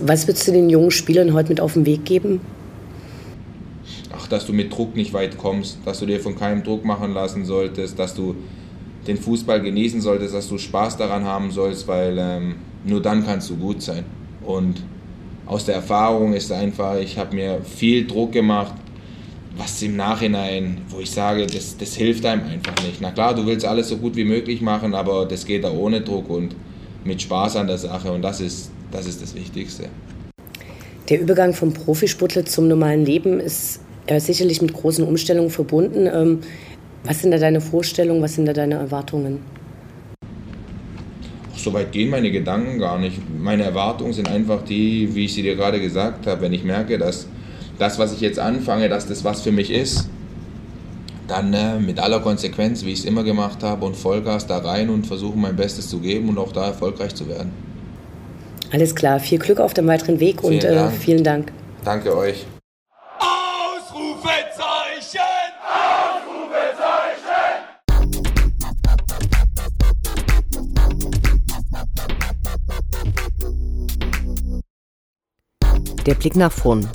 Was 0.00 0.28
würdest 0.28 0.46
du 0.46 0.52
den 0.52 0.70
jungen 0.70 0.92
Spielern 0.92 1.32
heute 1.32 1.48
mit 1.48 1.60
auf 1.60 1.72
den 1.72 1.84
Weg 1.84 2.04
geben? 2.04 2.40
Ach, 4.16 4.28
dass 4.28 4.46
du 4.46 4.52
mit 4.52 4.72
Druck 4.72 4.94
nicht 4.94 5.12
weit 5.12 5.36
kommst, 5.36 5.78
dass 5.84 5.98
du 5.98 6.06
dir 6.06 6.20
von 6.20 6.36
keinem 6.36 6.62
Druck 6.62 6.84
machen 6.84 7.12
lassen 7.12 7.44
solltest, 7.44 7.98
dass 7.98 8.14
du 8.14 8.36
den 9.06 9.16
Fußball 9.16 9.60
genießen 9.60 10.00
solltest, 10.00 10.34
dass 10.34 10.48
du 10.48 10.58
Spaß 10.58 10.96
daran 10.96 11.24
haben 11.24 11.50
sollst, 11.50 11.88
weil 11.88 12.16
ähm, 12.18 12.54
nur 12.84 13.02
dann 13.02 13.24
kannst 13.24 13.50
du 13.50 13.56
gut 13.56 13.82
sein. 13.82 14.04
Und 14.44 14.82
aus 15.46 15.64
der 15.64 15.74
Erfahrung 15.76 16.34
ist 16.34 16.52
einfach, 16.52 16.96
ich 16.96 17.18
habe 17.18 17.34
mir 17.34 17.60
viel 17.62 18.06
Druck 18.06 18.32
gemacht, 18.32 18.74
was 19.56 19.82
im 19.82 19.96
Nachhinein, 19.96 20.78
wo 20.88 21.00
ich 21.00 21.10
sage, 21.10 21.46
das, 21.46 21.76
das 21.76 21.94
hilft 21.94 22.24
einem 22.24 22.44
einfach 22.44 22.74
nicht. 22.84 23.00
Na 23.00 23.10
klar, 23.10 23.34
du 23.34 23.44
willst 23.44 23.66
alles 23.66 23.88
so 23.88 23.96
gut 23.96 24.16
wie 24.16 24.24
möglich 24.24 24.60
machen, 24.60 24.94
aber 24.94 25.26
das 25.26 25.44
geht 25.44 25.64
da 25.64 25.70
ohne 25.70 26.00
Druck 26.00 26.30
und 26.30 26.54
mit 27.04 27.20
Spaß 27.20 27.56
an 27.56 27.66
der 27.66 27.78
Sache 27.78 28.12
und 28.12 28.22
das 28.22 28.40
ist 28.40 28.70
das, 28.92 29.06
ist 29.06 29.20
das 29.20 29.34
Wichtigste. 29.34 29.84
Der 31.08 31.20
Übergang 31.20 31.52
vom 31.52 31.72
Profisportler 31.72 32.44
zum 32.44 32.68
normalen 32.68 33.04
Leben 33.04 33.40
ist 33.40 33.80
äh, 34.06 34.20
sicherlich 34.20 34.62
mit 34.62 34.72
großen 34.72 35.04
Umstellungen 35.04 35.50
verbunden. 35.50 36.40
Was 37.04 37.20
sind 37.20 37.32
da 37.32 37.38
deine 37.38 37.60
Vorstellungen, 37.60 38.22
was 38.22 38.34
sind 38.34 38.46
da 38.46 38.52
deine 38.52 38.76
Erwartungen? 38.76 39.40
So 41.56 41.72
weit 41.72 41.92
gehen 41.92 42.10
meine 42.10 42.30
Gedanken 42.30 42.78
gar 42.78 42.98
nicht. 42.98 43.18
Meine 43.38 43.64
Erwartungen 43.64 44.12
sind 44.12 44.28
einfach 44.28 44.64
die, 44.64 45.14
wie 45.14 45.26
ich 45.26 45.34
sie 45.34 45.42
dir 45.42 45.54
gerade 45.54 45.80
gesagt 45.80 46.26
habe, 46.26 46.40
wenn 46.42 46.52
ich 46.52 46.64
merke, 46.64 46.98
dass 46.98 47.26
das, 47.78 47.98
was 47.98 48.12
ich 48.12 48.20
jetzt 48.20 48.38
anfange, 48.38 48.88
dass 48.88 49.06
das 49.06 49.24
was 49.24 49.42
für 49.42 49.52
mich 49.52 49.70
ist, 49.70 50.08
dann 51.28 51.52
äh, 51.54 51.78
mit 51.78 51.98
aller 51.98 52.20
Konsequenz, 52.20 52.84
wie 52.84 52.92
ich 52.92 53.00
es 53.00 53.04
immer 53.04 53.22
gemacht 53.22 53.62
habe, 53.62 53.86
und 53.86 53.96
Vollgas 53.96 54.46
da 54.46 54.58
rein 54.58 54.90
und 54.90 55.06
versuchen 55.06 55.40
mein 55.40 55.56
Bestes 55.56 55.88
zu 55.88 56.00
geben 56.00 56.28
und 56.28 56.38
auch 56.38 56.52
da 56.52 56.66
erfolgreich 56.66 57.14
zu 57.14 57.28
werden. 57.28 57.52
Alles 58.72 58.94
klar, 58.94 59.20
viel 59.20 59.38
Glück 59.38 59.60
auf 59.60 59.74
dem 59.74 59.86
weiteren 59.86 60.18
Weg 60.18 60.40
vielen 60.40 60.54
und 60.54 60.64
äh, 60.64 60.90
vielen 60.90 61.24
Dank. 61.24 61.52
Danke 61.84 62.16
euch. 62.16 62.46
Der 76.06 76.14
Blick 76.16 76.34
nach 76.34 76.50
vorn. 76.50 76.88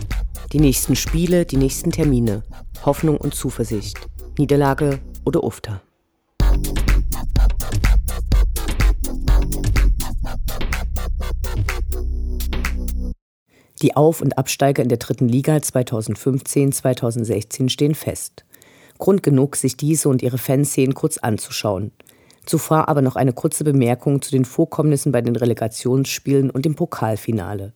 Die 0.52 0.60
nächsten 0.60 0.98
Spiele, 0.98 1.46
die 1.46 1.56
nächsten 1.56 1.92
Termine. 1.92 2.44
Hoffnung 2.86 3.16
und 3.16 3.34
Zuversicht. 3.34 3.98
Niederlage 4.38 5.00
oder 5.24 5.46
Ufter. 5.46 5.82
Die 13.82 13.96
Auf- 13.96 14.22
und 14.22 14.38
Absteiger 14.38 14.84
in 14.84 14.90
der 14.90 14.98
dritten 14.98 15.30
Liga 15.30 15.56
2015-2016 15.56 17.70
stehen 17.70 17.96
fest. 17.96 18.44
Grund 18.98 19.24
genug, 19.24 19.56
sich 19.56 19.78
diese 19.78 20.10
und 20.10 20.22
ihre 20.22 20.38
Fanszenen 20.38 20.96
kurz 20.96 21.18
anzuschauen. 21.18 21.94
Zuvor 22.46 22.90
aber 22.90 23.02
noch 23.02 23.16
eine 23.16 23.32
kurze 23.32 23.64
Bemerkung 23.64 24.22
zu 24.22 24.32
den 24.32 24.44
Vorkommnissen 24.44 25.14
bei 25.14 25.22
den 25.22 25.38
Relegationsspielen 25.38 26.50
und 26.50 26.66
dem 26.66 26.76
Pokalfinale. 26.76 27.72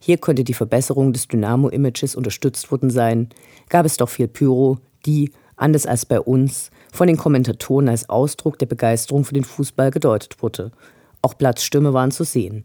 Hier 0.00 0.16
könnte 0.16 0.44
die 0.44 0.54
Verbesserung 0.54 1.12
des 1.12 1.28
Dynamo-Images 1.28 2.16
unterstützt 2.16 2.70
worden 2.72 2.90
sein, 2.90 3.28
gab 3.68 3.84
es 3.84 3.98
doch 3.98 4.08
viel 4.08 4.28
Pyro, 4.28 4.78
die, 5.04 5.30
anders 5.56 5.84
als 5.86 6.06
bei 6.06 6.18
uns, 6.18 6.70
von 6.90 7.06
den 7.06 7.18
Kommentatoren 7.18 7.88
als 7.88 8.08
Ausdruck 8.08 8.58
der 8.58 8.66
Begeisterung 8.66 9.24
für 9.24 9.34
den 9.34 9.44
Fußball 9.44 9.90
gedeutet 9.90 10.42
wurde. 10.42 10.72
Auch 11.20 11.36
Platzstürme 11.36 11.92
waren 11.92 12.10
zu 12.10 12.24
sehen. 12.24 12.64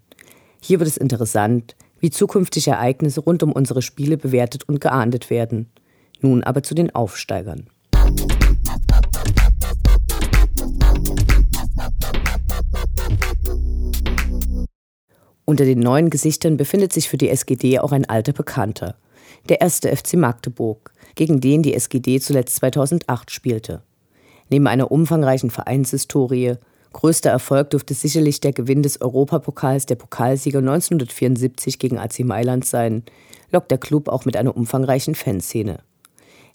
Hier 0.62 0.80
wird 0.80 0.88
es 0.88 0.98
interessant, 0.98 1.76
wie 2.00 2.10
zukünftige 2.10 2.72
Ereignisse 2.72 3.20
rund 3.20 3.44
um 3.44 3.52
unsere 3.52 3.82
Spiele 3.82 4.18
bewertet 4.18 4.68
und 4.68 4.80
geahndet 4.80 5.30
werden. 5.30 5.70
Nun 6.22 6.44
aber 6.44 6.64
zu 6.64 6.74
den 6.74 6.96
Aufsteigern. 6.96 7.70
Unter 15.46 15.66
den 15.66 15.80
neuen 15.80 16.10
Gesichtern 16.10 16.58
befindet 16.58 16.92
sich 16.92 17.08
für 17.08 17.18
die 17.18 17.30
SGD 17.30 17.80
auch 17.80 17.92
ein 17.92 18.06
alter 18.06 18.34
Bekannter, 18.34 18.96
der 19.48 19.62
erste 19.62 19.96
FC 19.96 20.16
Magdeburg, 20.16 20.92
gegen 21.14 21.40
den 21.40 21.62
die 21.62 21.76
SGD 21.76 22.20
zuletzt 22.20 22.56
2008 22.56 23.30
spielte. 23.30 23.84
Neben 24.50 24.68
einer 24.68 24.92
umfangreichen 24.92 25.52
Vereinshistorie 25.52 26.56
Größter 26.96 27.30
Erfolg 27.30 27.72
dürfte 27.72 27.94
sicherlich 27.94 28.40
der 28.40 28.54
Gewinn 28.54 28.82
des 28.82 29.02
Europapokals 29.02 29.86
der 29.86 29.96
Pokalsieger 29.96 30.60
1974 30.60 31.78
gegen 31.78 32.00
AC 32.00 32.20
Mailand 32.20 32.64
sein, 32.64 33.04
lockt 33.52 33.70
der 33.70 33.80
Club 33.80 34.08
auch 34.08 34.24
mit 34.24 34.38
einer 34.38 34.56
umfangreichen 34.56 35.14
Fanszene. 35.14 35.80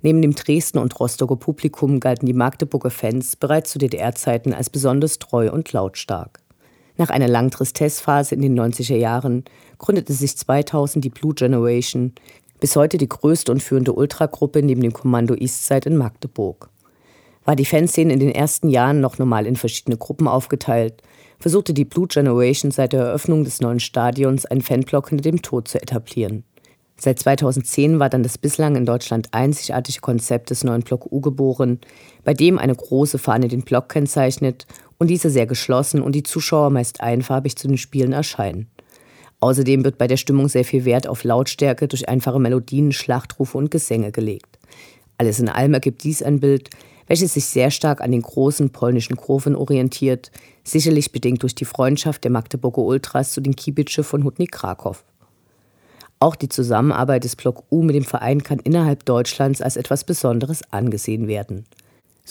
Neben 0.01 0.23
dem 0.23 0.35
Dresden 0.35 0.79
und 0.79 0.99
Rostocker 0.99 1.37
Publikum 1.37 2.01
galten 2.01 2.25
die 2.25 2.33
Magdeburger 2.33 2.89
Fans 2.89 3.37
bereits 3.37 3.71
zu 3.71 3.79
DDR-Zeiten 3.79 4.55
als 4.55 4.71
besonders 4.71 5.19
treu 5.19 5.53
und 5.53 5.71
lautstark. 5.75 6.41
Nach 7.01 7.09
einer 7.09 7.29
langen 7.29 7.51
Tristessphase 7.51 8.35
in 8.35 8.43
den 8.43 8.61
90er 8.61 8.95
Jahren 8.95 9.45
gründete 9.79 10.13
sich 10.13 10.37
2000 10.37 11.03
die 11.03 11.09
Blue 11.09 11.33
Generation, 11.33 12.13
bis 12.61 12.77
heute 12.77 12.99
die 12.99 13.09
größte 13.09 13.51
und 13.51 13.63
führende 13.63 13.95
Ultragruppe 13.95 14.63
neben 14.63 14.83
dem 14.83 14.93
Kommando 14.93 15.35
Eastside 15.35 15.89
in 15.89 15.97
Magdeburg. 15.97 16.69
War 17.47 17.57
die 17.57 17.65
Fanszene 17.65 18.13
in 18.13 18.21
den 18.21 18.35
ersten 18.35 18.69
Jahren 18.69 19.01
noch 19.01 19.17
normal 19.17 19.47
in 19.47 19.57
verschiedene 19.57 19.97
Gruppen 19.97 20.29
aufgeteilt, 20.29 21.03
versuchte 21.39 21.73
die 21.73 21.87
Blue 21.87 22.07
Generation 22.07 22.71
seit 22.71 22.93
der 22.93 23.01
Eröffnung 23.01 23.45
des 23.45 23.63
neuen 23.63 23.81
Stadions 23.81 24.45
einen 24.45 24.61
Fanblock 24.61 25.09
hinter 25.09 25.23
dem 25.23 25.41
Tod 25.41 25.69
zu 25.69 25.81
etablieren. 25.81 26.45
Seit 26.99 27.19
2010 27.19 27.99
war 27.99 28.11
dann 28.11 28.23
das 28.23 28.37
bislang 28.37 28.77
in 28.77 28.85
Deutschland 28.85 29.29
einzigartige 29.33 30.03
Konzept 30.03 30.51
des 30.51 30.65
neuen 30.65 30.83
Block 30.83 31.11
U 31.11 31.23
geboren, 31.23 31.81
bei 32.25 32.35
dem 32.35 32.59
eine 32.59 32.75
große 32.75 33.17
Fahne 33.17 33.49
den 33.49 33.63
Block 33.63 33.89
kennzeichnet 33.89 34.67
und 35.01 35.09
diese 35.09 35.31
sehr 35.31 35.47
geschlossen 35.47 36.03
und 36.03 36.15
die 36.15 36.23
Zuschauer 36.23 36.71
meist 36.71 37.01
einfarbig 37.01 37.57
zu 37.57 37.67
den 37.67 37.79
Spielen 37.79 38.13
erscheinen. 38.13 38.69
Außerdem 39.41 39.83
wird 39.83 39.97
bei 39.97 40.07
der 40.07 40.19
Stimmung 40.19 40.49
sehr 40.49 40.65
viel 40.65 40.85
Wert 40.85 41.09
auf 41.09 41.25
Lautstärke 41.25 41.89
durch 41.89 42.09
einfache 42.09 42.39
Melodien, 42.39 42.93
Schlachtrufe 42.93 43.57
und 43.57 43.71
Gesänge 43.71 44.13
gelegt. 44.13 44.59
Alles 45.17 45.41
in 45.41 45.49
allem 45.49 45.73
ergibt 45.73 46.05
dies 46.05 46.23
ein 46.23 46.41
Bild, 46.41 46.69
welches 47.07 47.33
sich 47.35 47.47
sehr 47.47 47.71
stark 47.71 48.03
an 48.03 48.13
den 48.13 48.21
großen 48.21 48.71
polnischen 48.71 49.17
Kurven 49.17 49.57
orientiert, 49.57 50.31
sicherlich 50.65 51.11
bedingt 51.13 51.43
durch 51.43 51.55
die 51.55 51.65
Freundschaft 51.65 52.23
der 52.23 52.31
Magdeburger 52.31 52.83
Ultras 52.83 53.33
zu 53.33 53.41
den 53.41 53.57
Kibice 53.57 54.05
von 54.05 54.23
Hutni 54.23 54.47
Krakow. 54.47 55.03
Auch 56.19 56.37
die 56.37 56.51
Zusammenarbeit 56.51 57.25
des 57.25 57.37
Block 57.37 57.65
U 57.71 57.83
mit 57.83 57.97
dem 57.97 58.05
Verein 58.05 58.43
kann 58.43 58.59
innerhalb 58.59 59.07
Deutschlands 59.07 59.63
als 59.63 59.77
etwas 59.77 60.05
Besonderes 60.05 60.63
angesehen 60.71 61.27
werden. 61.27 61.65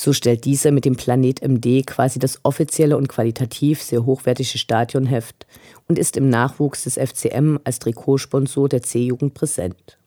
So 0.02 0.14
stellt 0.14 0.46
dieser 0.46 0.72
mit 0.72 0.86
dem 0.86 0.96
Planet 0.96 1.42
MD 1.42 1.86
quasi 1.86 2.20
das 2.20 2.40
offizielle 2.44 2.96
und 2.96 3.10
qualitativ 3.10 3.82
sehr 3.82 4.06
hochwertige 4.06 4.58
Stadionheft 4.58 5.46
und 5.90 6.00
ist 6.00 6.16
im 6.16 6.30
Nachwuchs 6.30 6.86
des 6.86 6.94
FCM 6.94 7.58
als 7.66 7.80
Trikotsponsor 7.80 8.70
der 8.70 8.82
C-Jugend 8.82 9.34
präsent. 9.34 9.98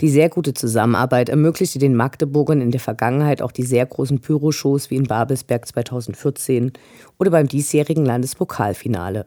Die 0.00 0.08
sehr 0.08 0.28
gute 0.28 0.54
Zusammenarbeit 0.54 1.28
ermöglichte 1.28 1.78
den 1.78 1.94
Magdeburgern 1.94 2.60
in 2.60 2.72
der 2.72 2.80
Vergangenheit 2.80 3.40
auch 3.40 3.52
die 3.52 3.62
sehr 3.62 3.86
großen 3.86 4.18
Pyroshows 4.18 4.90
wie 4.90 4.96
in 4.96 5.06
Babelsberg 5.06 5.68
2014 5.68 6.72
oder 7.20 7.30
beim 7.30 7.46
diesjährigen 7.46 8.04
Landespokalfinale. 8.04 9.24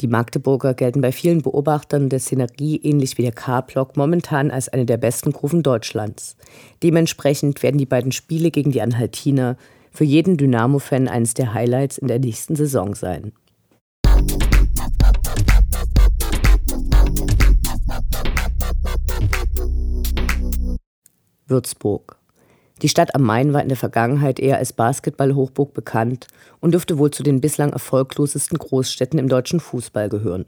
Die 0.00 0.08
Magdeburger 0.08 0.74
gelten 0.74 1.00
bei 1.00 1.12
vielen 1.12 1.42
Beobachtern 1.42 2.08
der 2.08 2.18
Szenerie 2.18 2.80
ähnlich 2.82 3.18
wie 3.18 3.22
der 3.22 3.32
K-Block 3.32 3.96
momentan 3.96 4.50
als 4.50 4.68
eine 4.68 4.86
der 4.86 4.96
besten 4.96 5.32
Kurven 5.32 5.62
Deutschlands. 5.62 6.36
Dementsprechend 6.82 7.62
werden 7.62 7.78
die 7.78 7.86
beiden 7.86 8.12
Spiele 8.12 8.50
gegen 8.50 8.72
die 8.72 8.82
Anhaltiner 8.82 9.56
für 9.90 10.04
jeden 10.04 10.36
Dynamo-Fan 10.36 11.06
eines 11.06 11.34
der 11.34 11.54
Highlights 11.54 11.98
in 11.98 12.08
der 12.08 12.18
nächsten 12.18 12.56
Saison 12.56 12.94
sein. 12.94 13.32
Würzburg. 21.46 22.21
Die 22.82 22.88
Stadt 22.88 23.14
am 23.14 23.22
Main 23.22 23.52
war 23.52 23.62
in 23.62 23.68
der 23.68 23.76
Vergangenheit 23.76 24.40
eher 24.40 24.58
als 24.58 24.72
Basketballhochburg 24.72 25.72
bekannt 25.72 26.26
und 26.60 26.72
dürfte 26.72 26.98
wohl 26.98 27.12
zu 27.12 27.22
den 27.22 27.40
bislang 27.40 27.72
erfolglosesten 27.72 28.58
Großstädten 28.58 29.20
im 29.20 29.28
deutschen 29.28 29.60
Fußball 29.60 30.08
gehören. 30.08 30.46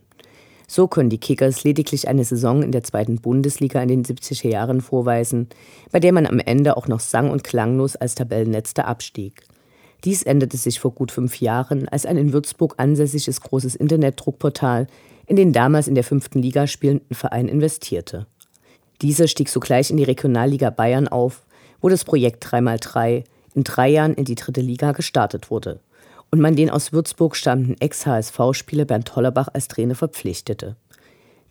So 0.67 0.89
können 0.89 1.11
die 1.11 1.19
Kickers 1.19 1.63
lediglich 1.63 2.09
eine 2.09 2.25
Saison 2.25 2.63
in 2.63 2.73
der 2.73 2.83
zweiten 2.83 3.21
Bundesliga 3.21 3.81
in 3.83 3.89
den 3.89 4.05
70er 4.05 4.49
Jahren 4.49 4.81
vorweisen, 4.81 5.49
bei 5.93 6.01
der 6.01 6.13
man 6.13 6.27
am 6.27 6.41
Ende 6.41 6.77
auch 6.77 6.89
noch 6.89 7.01
sang- 7.01 7.31
und 7.31 7.45
klanglos 7.45 7.95
als 7.95 8.17
Tabellenletzter 8.17 8.89
abstieg. 8.89 9.45
Dies 10.03 10.23
änderte 10.25 10.57
sich 10.57 10.81
vor 10.81 10.93
gut 10.93 11.13
fünf 11.13 11.41
Jahren, 11.41 11.89
als 11.89 12.05
ein 12.05 12.17
in 12.17 12.33
Würzburg 12.33 12.75
ansässiges 12.79 13.43
großes 13.43 13.77
Internetdruckportal 13.77 14.89
in 15.27 15.37
den 15.37 15.53
damals 15.53 15.87
in 15.87 15.95
der 15.95 16.05
fünften 16.05 16.43
Liga 16.43 16.67
spielenden 16.67 17.15
Verein 17.15 17.47
investierte. 17.47 18.27
Dieser 19.03 19.29
stieg 19.29 19.49
sogleich 19.49 19.91
in 19.91 19.97
die 19.97 20.05
Regionalliga 20.05 20.71
Bayern 20.71 21.09
auf, 21.09 21.45
wo 21.85 21.91
das 21.91 22.07
Projekt 22.07 22.43
3x3 22.47 23.25
in 23.55 23.63
drei 23.63 23.91
Jahren 23.91 24.15
in 24.15 24.25
die 24.25 24.37
dritte 24.37 24.63
Liga 24.63 24.93
gestartet 24.93 25.51
wurde 25.51 25.81
und 26.31 26.41
man 26.41 26.57
den 26.57 26.71
aus 26.71 26.95
Würzburg 26.95 27.37
stammenden 27.37 27.79
Ex-HSV-Spieler 27.79 28.87
Bernd 28.87 29.15
Hollerbach 29.15 29.49
als 29.53 29.69
Trainer 29.69 29.95
verpflichtete. 29.95 30.77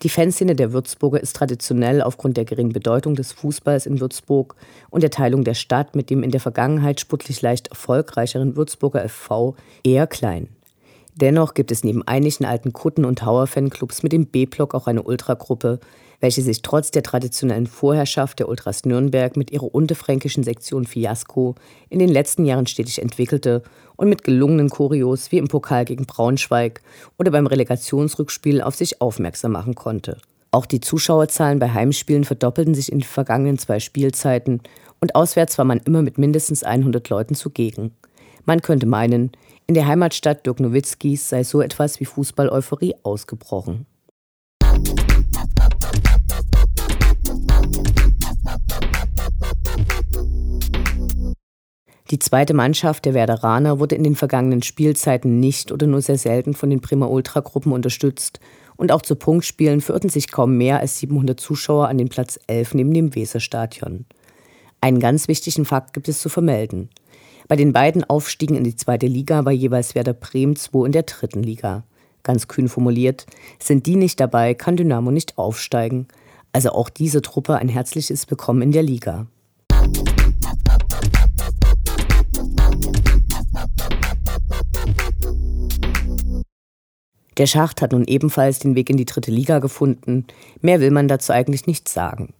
Die 0.01 0.09
Fanszene 0.09 0.55
der 0.55 0.73
Würzburger 0.73 1.21
ist 1.21 1.35
traditionell 1.35 2.01
aufgrund 2.01 2.35
der 2.35 2.45
geringen 2.45 2.73
Bedeutung 2.73 3.13
des 3.13 3.31
Fußballs 3.31 3.85
in 3.85 3.99
Würzburg 3.99 4.55
und 4.89 5.03
der 5.03 5.11
Teilung 5.11 5.43
der 5.43 5.53
Stadt 5.53 5.95
mit 5.95 6.09
dem 6.09 6.23
in 6.23 6.31
der 6.31 6.41
Vergangenheit 6.41 6.99
sportlich 6.99 7.43
leicht 7.43 7.67
erfolgreicheren 7.67 8.55
Würzburger 8.55 9.07
FV 9.07 9.53
eher 9.83 10.07
klein. 10.07 10.49
Dennoch 11.13 11.53
gibt 11.53 11.71
es 11.71 11.83
neben 11.83 12.01
einigen 12.07 12.45
alten 12.45 12.73
Kutten- 12.73 13.05
und 13.05 13.23
Hauer-Fanclubs 13.23 14.01
mit 14.01 14.13
dem 14.13 14.25
B-Block 14.25 14.73
auch 14.73 14.87
eine 14.87 15.03
Ultragruppe, 15.03 15.79
welche 16.19 16.41
sich 16.41 16.61
trotz 16.61 16.91
der 16.91 17.03
traditionellen 17.03 17.67
Vorherrschaft 17.67 18.39
der 18.39 18.49
Ultras 18.49 18.85
Nürnberg 18.85 19.35
mit 19.37 19.51
ihrer 19.51 19.73
unterfränkischen 19.73 20.43
Sektion 20.43 20.85
Fiasco 20.85 21.55
in 21.89 21.99
den 21.99 22.09
letzten 22.09 22.45
Jahren 22.45 22.67
stetig 22.67 23.01
entwickelte 23.01 23.63
und 23.95 24.09
mit 24.09 24.23
gelungenen 24.23 24.69
Kurios 24.69 25.31
wie 25.31 25.37
im 25.37 25.47
Pokal 25.47 25.85
gegen 25.85 26.05
Braunschweig 26.05 26.81
oder 27.17 27.31
beim 27.31 27.47
Relegationsrückspiel 27.47 28.61
auf 28.61 28.75
sich 28.75 29.01
aufmerksam 29.01 29.53
machen 29.53 29.75
konnte. 29.75 30.17
Auch 30.51 30.65
die 30.65 30.81
Zuschauerzahlen 30.81 31.59
bei 31.59 31.71
Heimspielen 31.71 32.25
verdoppelten 32.25 32.75
sich 32.75 32.91
in 32.91 32.99
den 32.99 33.07
vergangenen 33.07 33.57
zwei 33.57 33.79
Spielzeiten 33.79 34.61
und 35.01 35.15
auswärts 35.15 35.57
war 35.57 35.65
man 35.65 35.79
immer 35.79 36.01
mit 36.01 36.17
mindestens 36.17 36.63
100 36.63 37.09
Leuten 37.09 37.35
zugegen. 37.35 37.91
Man 38.45 38.61
könnte 38.61 38.85
meinen, 38.85 39.31
in 39.65 39.73
der 39.73 39.87
Heimatstadt 39.87 40.45
Dirk 40.45 40.59
Nowitzkis 40.59 41.29
sei 41.29 41.43
so 41.43 41.61
etwas 41.61 41.99
wie 41.99 42.05
Fußball-Euphorie 42.05 42.95
ausgebrochen. 43.03 43.85
Die 52.13 52.19
zweite 52.19 52.53
Mannschaft 52.53 53.05
der 53.05 53.15
Werderaner 53.15 53.79
wurde 53.79 53.95
in 53.95 54.03
den 54.03 54.15
vergangenen 54.15 54.61
Spielzeiten 54.61 55.39
nicht 55.39 55.71
oder 55.71 55.87
nur 55.87 55.99
sehr 55.99 56.19
selten 56.19 56.53
von 56.53 56.69
den 56.69 56.79
Prima 56.79 57.07
Ultra 57.07 57.39
Gruppen 57.39 57.71
unterstützt 57.71 58.39
und 58.75 58.91
auch 58.91 59.01
zu 59.01 59.15
Punktspielen 59.15 59.81
verirrten 59.81 60.11
sich 60.11 60.31
kaum 60.31 60.55
mehr 60.55 60.79
als 60.79 60.99
700 60.99 61.39
Zuschauer 61.39 61.87
an 61.87 61.97
den 61.97 62.09
Platz 62.09 62.39
11 62.45 62.75
neben 62.75 62.93
dem 62.93 63.15
Weserstadion. 63.15 64.05
Einen 64.79 64.99
ganz 64.99 65.27
wichtigen 65.27 65.65
Fakt 65.65 65.93
gibt 65.93 66.07
es 66.07 66.19
zu 66.19 66.29
vermelden. 66.29 66.89
Bei 67.47 67.55
den 67.55 67.73
beiden 67.73 68.03
Aufstiegen 68.03 68.57
in 68.57 68.63
die 68.63 68.75
zweite 68.75 69.07
Liga 69.07 69.43
war 69.43 69.51
jeweils 69.51 69.95
Werder 69.95 70.13
Bremen 70.13 70.55
2 70.55 70.85
in 70.85 70.91
der 70.91 71.03
dritten 71.03 71.41
Liga. 71.41 71.83
Ganz 72.21 72.47
kühn 72.47 72.69
formuliert, 72.69 73.25
sind 73.57 73.87
die 73.87 73.95
nicht 73.95 74.19
dabei, 74.19 74.53
kann 74.53 74.77
Dynamo 74.77 75.09
nicht 75.09 75.39
aufsteigen. 75.39 76.07
Also 76.51 76.73
auch 76.73 76.89
diese 76.89 77.23
Truppe 77.23 77.55
ein 77.55 77.69
herzliches 77.69 78.29
Willkommen 78.29 78.61
in 78.61 78.71
der 78.71 78.83
Liga. 78.83 79.25
Der 87.37 87.47
Schacht 87.47 87.81
hat 87.81 87.91
nun 87.91 88.05
ebenfalls 88.05 88.59
den 88.59 88.75
Weg 88.75 88.89
in 88.89 88.97
die 88.97 89.05
dritte 89.05 89.31
Liga 89.31 89.59
gefunden. 89.59 90.25
Mehr 90.61 90.79
will 90.79 90.91
man 90.91 91.07
dazu 91.07 91.33
eigentlich 91.33 91.65
nicht 91.67 91.89
sagen. 91.89 92.33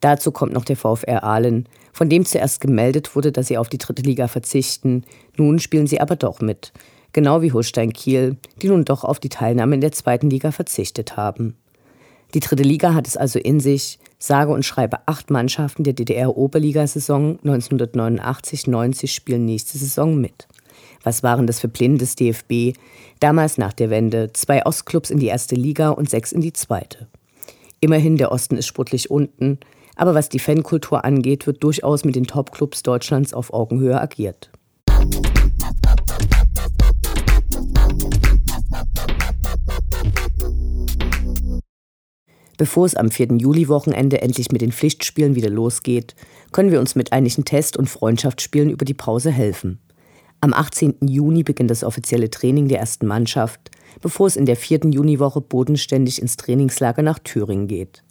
Dazu 0.00 0.32
kommt 0.32 0.52
noch 0.52 0.64
der 0.64 0.76
VfR 0.76 1.22
Aalen, 1.22 1.68
von 1.92 2.08
dem 2.08 2.24
zuerst 2.24 2.60
gemeldet 2.60 3.14
wurde, 3.14 3.32
dass 3.32 3.48
sie 3.48 3.58
auf 3.58 3.68
die 3.68 3.78
dritte 3.78 4.02
Liga 4.02 4.28
verzichten. 4.28 5.04
Nun 5.36 5.58
spielen 5.58 5.86
sie 5.86 6.00
aber 6.00 6.16
doch 6.16 6.40
mit. 6.40 6.72
Genau 7.12 7.42
wie 7.42 7.52
Holstein 7.52 7.92
Kiel, 7.92 8.36
die 8.62 8.68
nun 8.68 8.84
doch 8.84 9.04
auf 9.04 9.20
die 9.20 9.28
Teilnahme 9.28 9.74
in 9.74 9.80
der 9.80 9.92
zweiten 9.92 10.30
Liga 10.30 10.52
verzichtet 10.52 11.16
haben. 11.16 11.56
Die 12.34 12.40
dritte 12.40 12.62
Liga 12.62 12.94
hat 12.94 13.08
es 13.08 13.16
also 13.16 13.40
in 13.40 13.58
sich, 13.58 13.98
sage 14.18 14.52
und 14.52 14.64
schreibe 14.64 14.98
acht 15.06 15.30
Mannschaften 15.30 15.82
der 15.82 15.94
DDR-Oberligasaison 15.94 17.40
1989-90 17.40 19.08
spielen 19.08 19.44
nächste 19.44 19.78
Saison 19.78 20.16
mit. 20.20 20.46
Was 21.02 21.22
waren 21.22 21.46
das 21.46 21.60
für 21.60 21.68
Pläne 21.68 21.96
des 21.96 22.14
DFB? 22.14 22.76
Damals 23.20 23.58
nach 23.58 23.72
der 23.72 23.90
Wende 23.90 24.32
zwei 24.32 24.64
Ostclubs 24.66 25.10
in 25.10 25.18
die 25.18 25.28
erste 25.28 25.54
Liga 25.54 25.90
und 25.90 26.10
sechs 26.10 26.32
in 26.32 26.40
die 26.40 26.52
zweite. 26.52 27.08
Immerhin, 27.80 28.16
der 28.16 28.32
Osten 28.32 28.56
ist 28.56 28.66
sportlich 28.66 29.10
unten, 29.10 29.58
aber 29.96 30.14
was 30.14 30.28
die 30.28 30.38
Fankultur 30.38 31.04
angeht, 31.04 31.46
wird 31.46 31.62
durchaus 31.62 32.04
mit 32.04 32.16
den 32.16 32.26
Topclubs 32.26 32.82
Deutschlands 32.82 33.32
auf 33.32 33.52
Augenhöhe 33.52 34.00
agiert. 34.00 34.50
Bevor 42.58 42.84
es 42.84 42.94
am 42.94 43.10
4. 43.10 43.38
Juli-Wochenende 43.38 44.20
endlich 44.20 44.52
mit 44.52 44.60
den 44.60 44.72
Pflichtspielen 44.72 45.34
wieder 45.34 45.48
losgeht, 45.48 46.14
können 46.52 46.70
wir 46.70 46.80
uns 46.80 46.94
mit 46.94 47.10
einigen 47.10 47.46
Test- 47.46 47.78
und 47.78 47.88
Freundschaftsspielen 47.88 48.68
über 48.68 48.84
die 48.84 48.92
Pause 48.92 49.30
helfen. 49.30 49.78
Am 50.42 50.54
18. 50.54 50.94
Juni 51.02 51.42
beginnt 51.42 51.70
das 51.70 51.84
offizielle 51.84 52.30
Training 52.30 52.68
der 52.68 52.78
ersten 52.78 53.06
Mannschaft, 53.06 53.70
bevor 54.00 54.26
es 54.26 54.36
in 54.36 54.46
der 54.46 54.56
vierten 54.56 54.90
Juniwoche 54.90 55.42
bodenständig 55.42 56.22
ins 56.22 56.38
Trainingslager 56.38 57.02
nach 57.02 57.18
Thüringen 57.18 57.66
geht. 57.66 58.02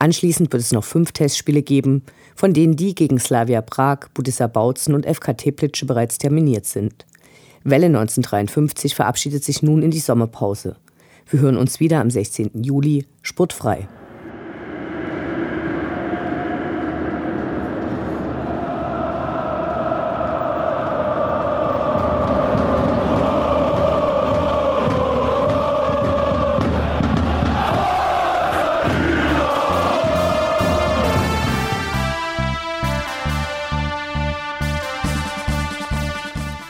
Anschließend 0.00 0.52
wird 0.52 0.62
es 0.62 0.72
noch 0.72 0.84
fünf 0.84 1.12
Testspiele 1.12 1.62
geben, 1.62 2.02
von 2.34 2.52
denen 2.52 2.74
die 2.74 2.96
gegen 2.96 3.20
Slavia 3.20 3.62
Prag, 3.62 4.08
Budissa 4.12 4.48
Bautzen 4.48 4.94
und 4.94 5.06
FK 5.06 5.34
Teplice 5.34 5.86
bereits 5.86 6.18
terminiert 6.18 6.66
sind. 6.66 7.06
Welle 7.62 7.86
1953 7.86 8.96
verabschiedet 8.96 9.44
sich 9.44 9.62
nun 9.62 9.82
in 9.82 9.92
die 9.92 9.98
Sommerpause. 10.00 10.76
Wir 11.30 11.40
hören 11.40 11.56
uns 11.56 11.78
wieder 11.78 12.00
am 12.00 12.10
16. 12.10 12.62
Juli, 12.62 13.06
sportfrei. 13.22 13.88